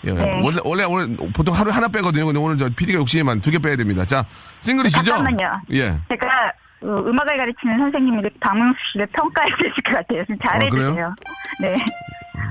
[0.06, 0.14] 예.
[0.14, 0.42] 네.
[0.44, 2.26] 원래, 원래, 오늘 보통 하루에 하나 빼거든요.
[2.26, 4.04] 근데 오늘 저 PD가 욕심만 두개 빼야 됩니다.
[4.04, 4.26] 자,
[4.62, 5.04] 싱글이시죠?
[5.04, 5.62] 잠깐만요.
[5.74, 5.96] 예.
[6.10, 10.26] 제가 어, 음악을 가르치는 선생님이 박명수 씨를 평가해 주실 것 같아요.
[10.26, 10.54] 좀 아?
[10.54, 11.16] 잘해주세요.
[11.62, 11.74] 네.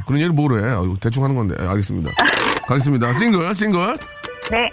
[0.07, 0.99] 그런 얘기를 뭐로 해?
[1.01, 1.57] 대충 하는 건데.
[1.59, 2.11] 예, 알겠습니다.
[2.69, 3.13] 가겠습니다.
[3.15, 3.97] 싱글, 싱글.
[4.51, 4.71] 네.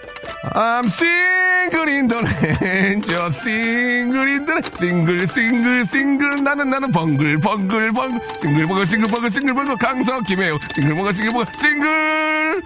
[0.54, 4.72] I'm single in the land, just single in the land.
[4.78, 6.36] 싱글, 싱글, 싱글.
[6.44, 8.22] 나는, 나는 벙글, 벙글, 벙글.
[8.40, 9.78] 싱글, 벙글, 싱글, 벙글, 싱글, 벙글.
[9.78, 10.60] 강석, 김혜영.
[10.74, 11.54] 싱글, 벙글, 싱글, 벙글.
[11.56, 12.64] 싱글.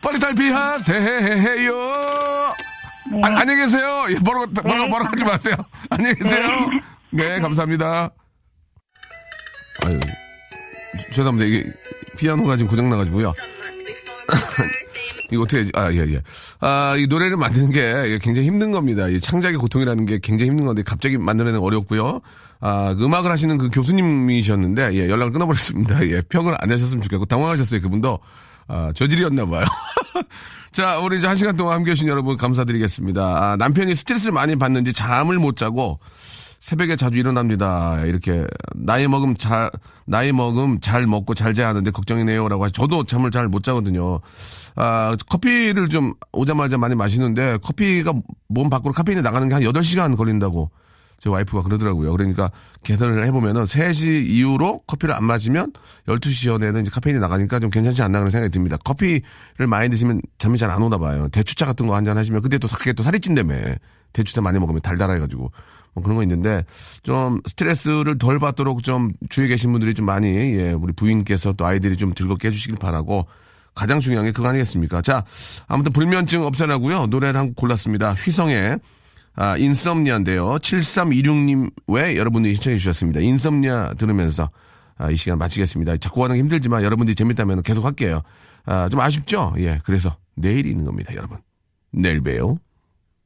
[0.00, 1.72] 빨리 탈피하세요.
[3.12, 3.20] 네.
[3.22, 4.06] 아, 안녕히 계세요.
[4.10, 4.88] 예, 뭐라고, 뭐라고, 네.
[4.88, 5.54] 뭐라고 하지 마세요.
[5.90, 6.48] 안녕히 계세요.
[7.10, 7.34] 네.
[7.36, 8.10] 네, 감사합니다.
[9.84, 10.00] 아유,
[10.98, 11.44] 죄- 죄송합니다.
[11.46, 11.70] 이게
[12.18, 13.32] 피아노가 지금 고장나가지고요.
[15.32, 15.68] 이거 어떻게?
[15.74, 16.22] 아, 예, 예.
[16.60, 19.08] 아, 이 노래를 만드는 게 굉장히 힘든 겁니다.
[19.08, 22.20] 이 창작의 고통이라는 게 굉장히 힘든 건데 갑자기 만들어내는 건 어렵고요.
[22.60, 26.06] 아, 그 음악을 하시는 그 교수님이셨는데, 예, 연락을 끊어버렸습니다.
[26.06, 28.20] 예, 평을 안 하셨으면 좋겠고, 당황하셨어요, 그분도.
[28.68, 29.64] 아, 저질이었나 봐요.
[30.70, 33.22] 자, 우리 이제 한 시간 동안 함께 해주신 여러분 감사드리겠습니다.
[33.22, 35.98] 아, 남편이 스트레스를 많이 받는지 잠을 못 자고,
[36.62, 38.02] 새벽에 자주 일어납니다.
[38.04, 38.46] 이렇게
[38.76, 39.68] 나이 먹음 잘
[40.06, 42.72] 나이 먹음 잘 먹고 잘 자야 하는데 걱정이네요라고 하시.
[42.72, 44.20] 저도 잠을 잘 못 자거든요.
[44.76, 48.12] 아 커피를 좀 오자마자 많이 마시는데 커피가
[48.46, 50.70] 몸 밖으로 카페인이 나가는 게 한 8시간 걸린다고
[51.18, 52.12] 제 와이프가 그러더라고요.
[52.12, 52.52] 그러니까
[52.84, 55.72] 계산을 해보면은 3시 이후로 커피를 안 마시면
[56.06, 58.76] 12시 전에는 이제 카페인이 나가니까 좀 괜찮지 않나 그런 생각이 듭니다.
[58.84, 61.26] 커피를 많이 드시면 잠이 잘 안 오나 봐요.
[61.32, 63.56] 대추차 같은 거 한 잔 하시면 근데 또 그게 또 살이 찐다며.
[64.12, 65.50] 대추차 많이 먹으면 달달해가지고.
[65.94, 66.64] 뭐 그런 거 있는데
[67.02, 71.96] 좀 스트레스를 덜 받도록 좀 주위에 계신 분들이 좀 많이 예, 우리 부인께서 또 아이들이
[71.96, 73.26] 좀 즐겁게 해주시길 바라고
[73.74, 75.00] 가장 중요한 게 그거 아니겠습니까?
[75.02, 75.24] 자,
[75.66, 77.06] 아무튼 불면증 없애라고요.
[77.06, 78.12] 노래를 한 곡 골랐습니다.
[78.14, 78.78] 휘성의
[79.34, 80.56] 아, 인썸니아인데요.
[80.58, 83.20] 7326님 외 여러분들이 신청해 주셨습니다.
[83.20, 84.50] 인썸니아 들으면서
[84.98, 85.96] 아, 이 시간 마치겠습니다.
[85.98, 88.22] 자꾸 하는 게 힘들지만 여러분들이 재밌다면 계속 할게요.
[88.66, 89.54] 아, 좀 아쉽죠?
[89.58, 89.80] 예.
[89.84, 91.38] 그래서 내일이 있는 겁니다, 여러분.
[91.92, 92.58] 내일 봬요.